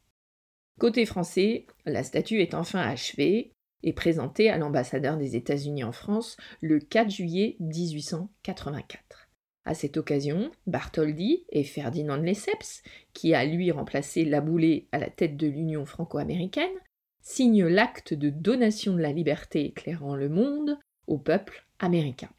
Côté 0.80 1.06
français, 1.06 1.66
la 1.86 2.04
statue 2.04 2.42
est 2.42 2.54
enfin 2.54 2.82
achevée 2.82 3.54
et 3.84 3.94
présentée 3.94 4.50
à 4.50 4.58
l'ambassadeur 4.58 5.18
des 5.18 5.36
États-Unis 5.36 5.84
en 5.84 5.92
France 5.92 6.38
le 6.62 6.80
4 6.80 7.10
juillet 7.10 7.58
1884. 7.60 9.23
À 9.66 9.74
cette 9.74 9.98
occasion, 9.98 10.52
Bartholdi 10.68 11.46
et 11.50 11.64
Ferdinand 11.64 12.18
Lesseps, 12.18 12.84
qui 13.14 13.34
a 13.34 13.46
lui 13.46 13.72
remplacé 13.72 14.26
Laboulé 14.26 14.88
à 14.92 14.98
la 14.98 15.10
tête 15.10 15.38
de 15.38 15.48
l'Union 15.48 15.86
franco-américaine, 15.86 16.76
signent 17.22 17.68
l'acte 17.68 18.14
de 18.14 18.30
donation 18.30 18.94
de 18.94 19.02
la 19.02 19.14
liberté 19.14 19.66
éclairant 19.66 20.16
le 20.16 20.28
monde 20.28 20.78
au 21.08 21.18
peuple 21.18 21.66
américain. 21.80 22.30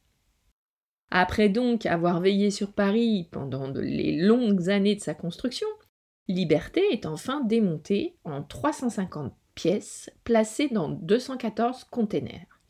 Après 1.10 1.48
donc 1.48 1.86
avoir 1.86 2.20
veillé 2.20 2.50
sur 2.50 2.72
Paris 2.72 3.28
pendant 3.30 3.68
les 3.68 4.16
longues 4.16 4.68
années 4.68 4.96
de 4.96 5.00
sa 5.00 5.14
construction, 5.14 5.68
Liberté 6.26 6.82
est 6.90 7.04
enfin 7.04 7.42
démontée 7.44 8.16
en 8.24 8.42
350 8.42 9.34
pièces 9.54 10.10
placées 10.24 10.68
dans 10.68 10.88
214 10.88 11.84
containers. 11.84 12.60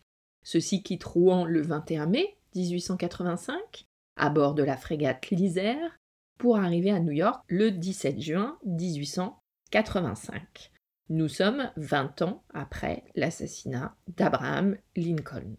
Ceux-ci 0.43 0.83
quittent 0.83 1.05
Rouen 1.05 1.45
le 1.45 1.63
21 1.63 2.07
mai 2.07 2.37
1885 2.57 3.87
à 4.17 4.31
bord 4.31 4.55
de 4.55 4.63
la 4.63 4.77
frégate 4.77 5.31
l'Isère 5.31 5.99
pour 6.39 6.59
arriver 6.59 6.91
à 6.91 7.01
New 7.01 7.13
York 7.13 7.43
le 7.49 7.71
17 7.71 8.21
juin 8.21 8.59
1885. 8.65 10.71
Nous 11.11 11.29
sommes 11.29 11.71
20 11.77 12.23
ans 12.23 12.43
après 12.53 13.05
l'assassinat 13.15 13.95
d'Abraham 14.17 14.77
Lincoln. 14.97 15.57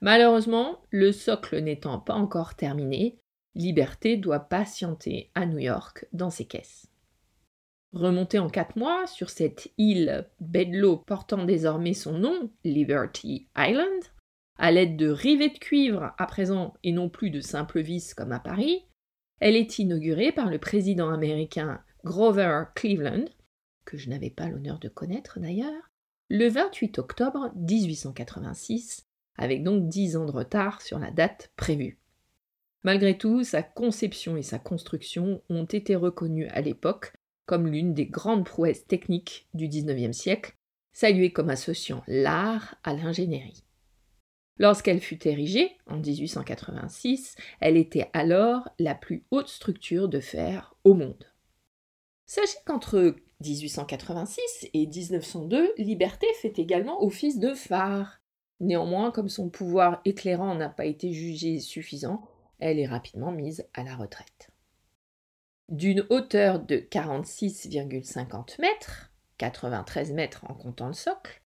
Malheureusement, 0.00 0.82
le 0.90 1.12
socle 1.12 1.60
n'étant 1.60 1.98
pas 1.98 2.14
encore 2.14 2.54
terminé, 2.54 3.18
Liberté 3.54 4.16
doit 4.16 4.40
patienter 4.40 5.30
à 5.34 5.46
New 5.46 5.58
York 5.58 6.06
dans 6.12 6.30
ses 6.30 6.44
caisses. 6.44 6.86
Remonté 7.92 8.38
en 8.38 8.48
quatre 8.48 8.76
mois 8.76 9.06
sur 9.06 9.30
cette 9.30 9.72
île 9.76 10.28
Bedlow 10.38 10.98
portant 10.98 11.44
désormais 11.44 11.94
son 11.94 12.18
nom, 12.18 12.50
Liberty 12.64 13.48
Island, 13.56 14.02
à 14.60 14.70
l'aide 14.70 14.98
de 14.98 15.08
rivets 15.08 15.48
de 15.48 15.58
cuivre 15.58 16.12
à 16.18 16.26
présent 16.26 16.74
et 16.84 16.92
non 16.92 17.08
plus 17.08 17.30
de 17.30 17.40
simples 17.40 17.80
vis 17.80 18.12
comme 18.12 18.30
à 18.30 18.38
Paris, 18.38 18.84
elle 19.40 19.56
est 19.56 19.78
inaugurée 19.78 20.32
par 20.32 20.50
le 20.50 20.58
président 20.58 21.08
américain 21.08 21.82
Grover 22.04 22.64
Cleveland, 22.74 23.24
que 23.86 23.96
je 23.96 24.10
n'avais 24.10 24.28
pas 24.28 24.48
l'honneur 24.48 24.78
de 24.78 24.90
connaître 24.90 25.40
d'ailleurs, 25.40 25.90
le 26.28 26.46
28 26.46 26.98
octobre 26.98 27.50
1886, 27.56 29.06
avec 29.36 29.64
donc 29.64 29.88
dix 29.88 30.18
ans 30.18 30.26
de 30.26 30.30
retard 30.30 30.82
sur 30.82 30.98
la 30.98 31.10
date 31.10 31.50
prévue. 31.56 31.98
Malgré 32.84 33.16
tout, 33.16 33.44
sa 33.44 33.62
conception 33.62 34.36
et 34.36 34.42
sa 34.42 34.58
construction 34.58 35.42
ont 35.48 35.64
été 35.64 35.96
reconnues 35.96 36.48
à 36.48 36.60
l'époque 36.60 37.14
comme 37.46 37.66
l'une 37.66 37.94
des 37.94 38.06
grandes 38.06 38.44
prouesses 38.44 38.86
techniques 38.86 39.48
du 39.54 39.68
XIXe 39.68 40.16
siècle, 40.16 40.54
saluée 40.92 41.32
comme 41.32 41.48
associant 41.48 42.04
l'art 42.06 42.74
à 42.84 42.92
l'ingénierie. 42.92 43.64
Lorsqu'elle 44.60 45.00
fut 45.00 45.26
érigée, 45.26 45.72
en 45.86 45.96
1886, 45.96 47.34
elle 47.60 47.78
était 47.78 48.10
alors 48.12 48.68
la 48.78 48.94
plus 48.94 49.24
haute 49.30 49.48
structure 49.48 50.08
de 50.08 50.20
fer 50.20 50.76
au 50.84 50.94
monde. 50.94 51.24
Sachez 52.26 52.58
qu'entre 52.66 53.16
1886 53.40 54.68
et 54.74 54.86
1902, 54.86 55.72
Liberté 55.78 56.26
fait 56.42 56.58
également 56.58 57.02
office 57.02 57.40
de 57.40 57.54
phare. 57.54 58.20
Néanmoins, 58.60 59.10
comme 59.10 59.30
son 59.30 59.48
pouvoir 59.48 60.02
éclairant 60.04 60.54
n'a 60.54 60.68
pas 60.68 60.84
été 60.84 61.12
jugé 61.12 61.58
suffisant, 61.58 62.22
elle 62.58 62.78
est 62.78 62.86
rapidement 62.86 63.32
mise 63.32 63.66
à 63.74 63.82
la 63.82 63.96
retraite 63.96 64.50
d'une 65.70 66.04
hauteur 66.10 66.58
de 66.58 66.76
46,50 66.76 68.60
mètres, 68.60 69.12
93 69.38 70.12
mètres 70.12 70.44
en 70.48 70.54
comptant 70.54 70.88
le 70.88 70.92
socle, 70.92 71.40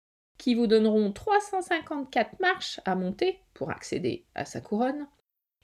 qui 0.43 0.57
vous 0.57 0.67
donneront 0.67 1.13
354 1.13 2.41
marches 2.41 2.81
à 2.85 2.97
monter 2.97 3.39
pour 3.55 3.71
accéder 3.71 4.27
à 4.35 4.45
sa 4.45 4.61
couronne, 4.61 5.07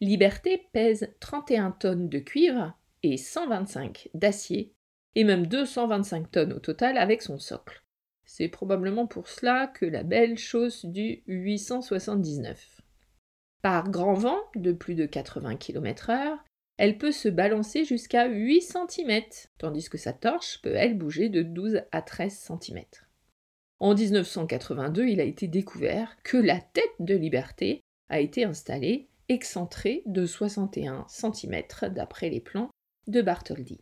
Liberté 0.01 0.69
pèse 0.73 1.13
31 1.19 1.73
tonnes 1.73 2.09
de 2.09 2.21
cuivre 2.21 2.79
et 3.03 3.17
125 3.17 4.09
d'acier, 4.15 4.73
et 5.17 5.25
même 5.25 5.49
225 5.49 6.31
tonnes 6.31 6.53
au 6.53 6.61
total 6.61 6.97
avec 6.97 7.23
son 7.23 7.41
socle. 7.41 7.83
C'est 8.25 8.47
probablement 8.47 9.09
pour 9.09 9.27
cela 9.27 9.67
que 9.67 9.85
la 9.85 10.05
belle 10.05 10.39
chausse 10.39 10.85
du 10.85 11.25
879. 11.27 12.81
Par 13.63 13.91
grand 13.91 14.15
vent 14.15 14.39
de 14.55 14.71
plus 14.71 14.95
de 14.95 15.07
80 15.07 15.57
km/h, 15.57 16.39
elle 16.77 16.99
peut 16.99 17.11
se 17.11 17.29
balancer 17.29 17.85
jusqu'à 17.85 18.29
8 18.29 18.61
cm, 18.61 19.23
tandis 19.59 19.89
que 19.89 19.99
sa 19.99 20.13
torche 20.13 20.63
peut, 20.63 20.77
elle, 20.77 20.97
bouger 20.97 21.31
de 21.31 21.43
12 21.43 21.83
à 21.91 22.01
13 22.01 22.33
cm. 22.61 22.85
En 23.81 23.95
1982, 23.95 25.09
il 25.09 25.21
a 25.21 25.25
été 25.25 25.47
découvert 25.47 26.17
que 26.25 26.37
la 26.37 26.61
tête 26.61 26.85
de 26.99 27.15
Liberté 27.15 27.81
a 28.09 28.21
été 28.21 28.45
installée 28.45 29.09
excentrée 29.29 30.03
de 30.07 30.27
61 30.27 31.07
cm 31.09 31.63
d'après 31.91 32.31
les 32.31 32.41
plans 32.41 32.71
de 33.07 33.23
Bartholdi. 33.23 33.81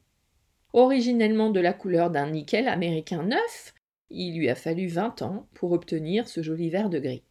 Originellement 0.72 1.50
de 1.50 1.60
la 1.60 1.72
couleur 1.72 2.10
d'un 2.10 2.30
nickel 2.30 2.68
américain 2.68 3.22
neuf, 3.22 3.72
il 4.10 4.36
lui 4.36 4.48
a 4.50 4.54
fallu 4.54 4.88
20 4.88 5.22
ans 5.22 5.48
pour 5.54 5.72
obtenir 5.72 6.28
ce 6.28 6.42
joli 6.42 6.68
vert 6.68 6.90
de 6.90 6.98
gris. 6.98 7.24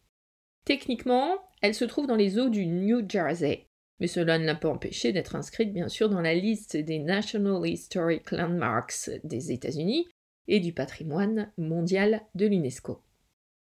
Techniquement, 0.65 1.37
elle 1.61 1.75
se 1.75 1.85
trouve 1.85 2.07
dans 2.07 2.15
les 2.15 2.39
eaux 2.39 2.49
du 2.49 2.65
New 2.65 3.07
Jersey, 3.07 3.67
mais 3.99 4.07
cela 4.07 4.39
ne 4.39 4.45
l'a 4.45 4.55
pas 4.55 4.69
empêché 4.69 5.11
d'être 5.13 5.35
inscrite 5.35 5.71
bien 5.71 5.87
sûr 5.87 6.09
dans 6.09 6.21
la 6.21 6.33
liste 6.33 6.75
des 6.75 6.99
National 6.99 7.65
Historic 7.67 8.31
Landmarks 8.31 9.11
des 9.23 9.51
États-Unis 9.51 10.07
et 10.47 10.59
du 10.59 10.73
patrimoine 10.73 11.51
mondial 11.57 12.21
de 12.35 12.45
l'UNESCO. 12.45 13.01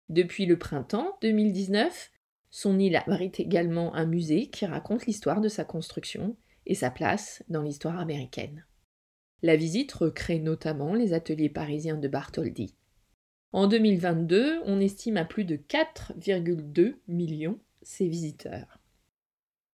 Depuis 0.09 0.45
le 0.45 0.57
printemps 0.57 1.17
2019, 1.21 2.11
son 2.49 2.79
île 2.79 2.95
abrite 2.95 3.39
également 3.39 3.93
un 3.95 4.05
musée 4.05 4.49
qui 4.49 4.65
raconte 4.65 5.05
l'histoire 5.05 5.41
de 5.41 5.49
sa 5.49 5.65
construction 5.65 6.37
et 6.65 6.75
sa 6.75 6.89
place 6.89 7.43
dans 7.49 7.61
l'histoire 7.61 7.99
américaine. 7.99 8.65
La 9.43 9.55
visite 9.55 9.91
recrée 9.91 10.39
notamment 10.39 10.93
les 10.93 11.13
ateliers 11.13 11.49
parisiens 11.49 11.97
de 11.97 12.07
Bartholdi. 12.07 12.75
En 13.51 13.67
2022, 13.67 14.61
on 14.65 14.79
estime 14.79 15.17
à 15.17 15.25
plus 15.25 15.45
de 15.45 15.55
4,2 15.55 16.95
millions 17.07 17.59
ses 17.81 18.07
visiteurs. 18.07 18.79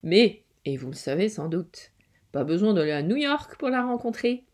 Mais, 0.03 0.43
et 0.65 0.77
vous 0.77 0.89
le 0.89 0.95
savez 0.95 1.29
sans 1.29 1.47
doute, 1.47 1.91
pas 2.31 2.43
besoin 2.43 2.73
d'aller 2.73 2.91
à 2.91 3.03
New 3.03 3.15
York 3.15 3.57
pour 3.57 3.69
la 3.69 3.83
rencontrer. 3.83 4.45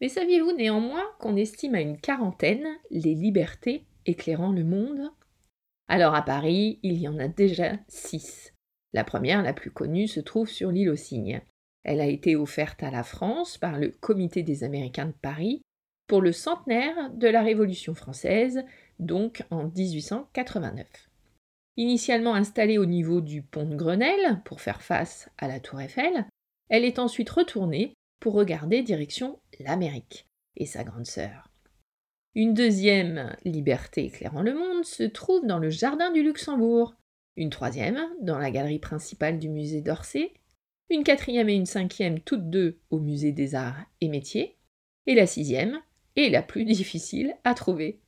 Mais 0.00 0.08
saviez-vous 0.08 0.52
néanmoins 0.52 1.04
qu'on 1.18 1.36
estime 1.36 1.74
à 1.74 1.80
une 1.80 2.00
quarantaine 2.00 2.68
les 2.90 3.14
libertés 3.14 3.84
éclairant 4.06 4.52
le 4.52 4.64
monde? 4.64 5.10
Alors 5.88 6.14
à 6.14 6.22
Paris, 6.22 6.78
il 6.82 6.98
y 6.98 7.08
en 7.08 7.18
a 7.18 7.28
déjà 7.28 7.72
six, 7.88 8.52
La 8.92 9.04
première, 9.04 9.42
la 9.42 9.52
plus 9.52 9.70
connue, 9.70 10.06
se 10.06 10.20
trouve 10.20 10.48
sur 10.48 10.70
l'île 10.70 10.90
aux 10.90 10.96
Cygnes. 10.96 11.40
Elle 11.84 12.00
a 12.00 12.06
été 12.06 12.36
offerte 12.36 12.82
à 12.82 12.90
la 12.90 13.02
France 13.02 13.58
par 13.58 13.78
le 13.78 13.88
Comité 13.88 14.42
des 14.42 14.64
Américains 14.64 15.06
de 15.06 15.12
Paris 15.12 15.62
pour 16.06 16.20
le 16.20 16.32
centenaire 16.32 17.10
de 17.14 17.28
la 17.28 17.42
Révolution 17.42 17.94
française, 17.94 18.64
donc 18.98 19.44
en 19.50 19.64
1889. 19.68 20.86
Initialement 21.76 22.34
installée 22.34 22.78
au 22.78 22.86
niveau 22.86 23.20
du 23.20 23.42
pont 23.42 23.64
de 23.64 23.76
Grenelle 23.76 24.40
pour 24.44 24.60
faire 24.60 24.82
face 24.82 25.30
à 25.38 25.48
la 25.48 25.60
tour 25.60 25.80
Eiffel, 25.80 26.26
elle 26.68 26.84
est 26.84 26.98
ensuite 26.98 27.30
retournée 27.30 27.94
pour 28.20 28.34
regarder 28.34 28.82
direction 28.82 29.38
l'Amérique 29.60 30.26
et 30.56 30.66
sa 30.66 30.84
grande 30.84 31.06
sœur. 31.06 31.50
Une 32.34 32.54
deuxième 32.54 33.36
liberté 33.44 34.04
éclairant 34.04 34.42
le 34.42 34.54
monde 34.54 34.84
se 34.84 35.02
trouve 35.02 35.46
dans 35.46 35.58
le 35.58 35.70
jardin 35.70 36.10
du 36.12 36.22
Luxembourg, 36.22 36.94
une 37.36 37.50
troisième 37.50 38.00
dans 38.20 38.38
la 38.38 38.50
galerie 38.50 38.78
principale 38.78 39.38
du 39.38 39.48
musée 39.48 39.80
d'Orsay, 39.80 40.32
une 40.90 41.04
quatrième 41.04 41.48
et 41.48 41.54
une 41.54 41.66
cinquième 41.66 42.20
toutes 42.20 42.50
deux 42.50 42.78
au 42.90 42.98
musée 42.98 43.32
des 43.32 43.54
arts 43.54 43.84
et 44.00 44.08
métiers, 44.08 44.56
et 45.06 45.14
la 45.14 45.26
sixième 45.26 45.80
est 46.16 46.30
la 46.30 46.42
plus 46.42 46.64
difficile 46.66 47.34
à 47.44 47.54
trouver. 47.54 48.00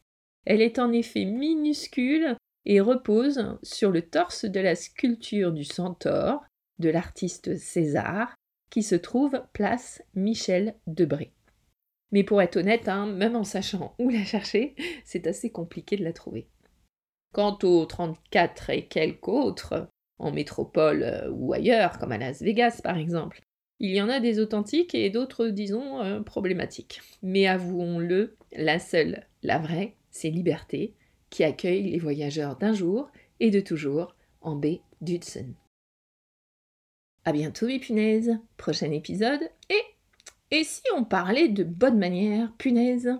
Elle 0.45 0.63
est 0.63 0.79
en 0.79 0.93
effet 0.93 1.25
minuscule 1.25 2.37
et 2.67 2.81
repose 2.81 3.59
sur 3.63 3.91
le 3.91 4.03
torse 4.03 4.45
de 4.45 4.61
la 4.61 4.75
sculpture 4.75 5.53
du 5.53 5.65
centaure 5.65 6.45
de 6.79 6.89
l'artiste 6.89 7.57
César, 7.57 8.35
qui 8.71 8.83
se 8.83 8.95
trouve 8.95 9.43
place 9.53 10.03
Michel 10.15 10.75
Debré. 10.87 11.33
Mais 12.13 12.25
pour 12.25 12.43
être 12.43 12.57
honnête, 12.57 12.89
hein, 12.89 13.07
même 13.07 13.37
en 13.37 13.45
sachant 13.45 13.95
où 13.99 14.09
la 14.09 14.25
chercher, 14.25 14.75
c'est 15.05 15.27
assez 15.27 15.51
compliqué 15.51 15.97
de 15.97 16.05
la 16.05 16.13
trouver. 16.13 16.49
Quant 17.33 17.59
aux 17.63 17.87
34 17.87 18.71
et 18.71 18.87
quelques 18.87 19.29
autres, 19.29 19.89
en 20.19 20.33
métropole 20.33 21.03
euh, 21.03 21.31
ou 21.31 21.53
ailleurs, 21.53 21.99
comme 21.99 22.13
à 22.13 22.19
Las 22.19 22.43
Vegas 22.43 22.81
par 22.83 22.99
exemple, 22.99 23.41
il 23.79 23.95
y 23.95 24.03
en 24.03 24.11
a 24.11 24.21
des 24.21 24.39
authentiques 24.39 24.95
et 24.95 25.09
d'autres, 25.09 25.49
disons, 25.49 26.03
euh, 26.03 26.21
problématiques. 26.21 27.01
Mais 27.23 27.47
avouons-le, 27.47 28.37
la 28.53 28.79
seule, 28.79 29.27
la 29.43 29.59
vraie, 29.59 29.97
c'est 30.11 30.29
Liberté, 30.29 30.95
qui 31.31 31.45
accueille 31.45 31.91
les 31.91 31.99
voyageurs 31.99 32.57
d'un 32.57 32.75
jour 32.75 33.11
et 33.41 33.51
de 33.51 33.61
toujours 33.61 34.15
en 34.43 34.55
baie 34.55 34.83
d'Hudson. 35.01 35.55
À 37.25 37.33
bientôt 37.33 37.67
mes 37.67 37.79
punaises, 37.79 38.39
prochain 38.59 38.91
épisode 38.91 39.43
et 39.71 39.83
et 40.53 40.65
si 40.65 40.83
on 40.97 41.05
parlait 41.05 41.49
de 41.49 41.65
bonne 41.65 41.99
manière, 41.99 42.53
punaise? 42.57 43.11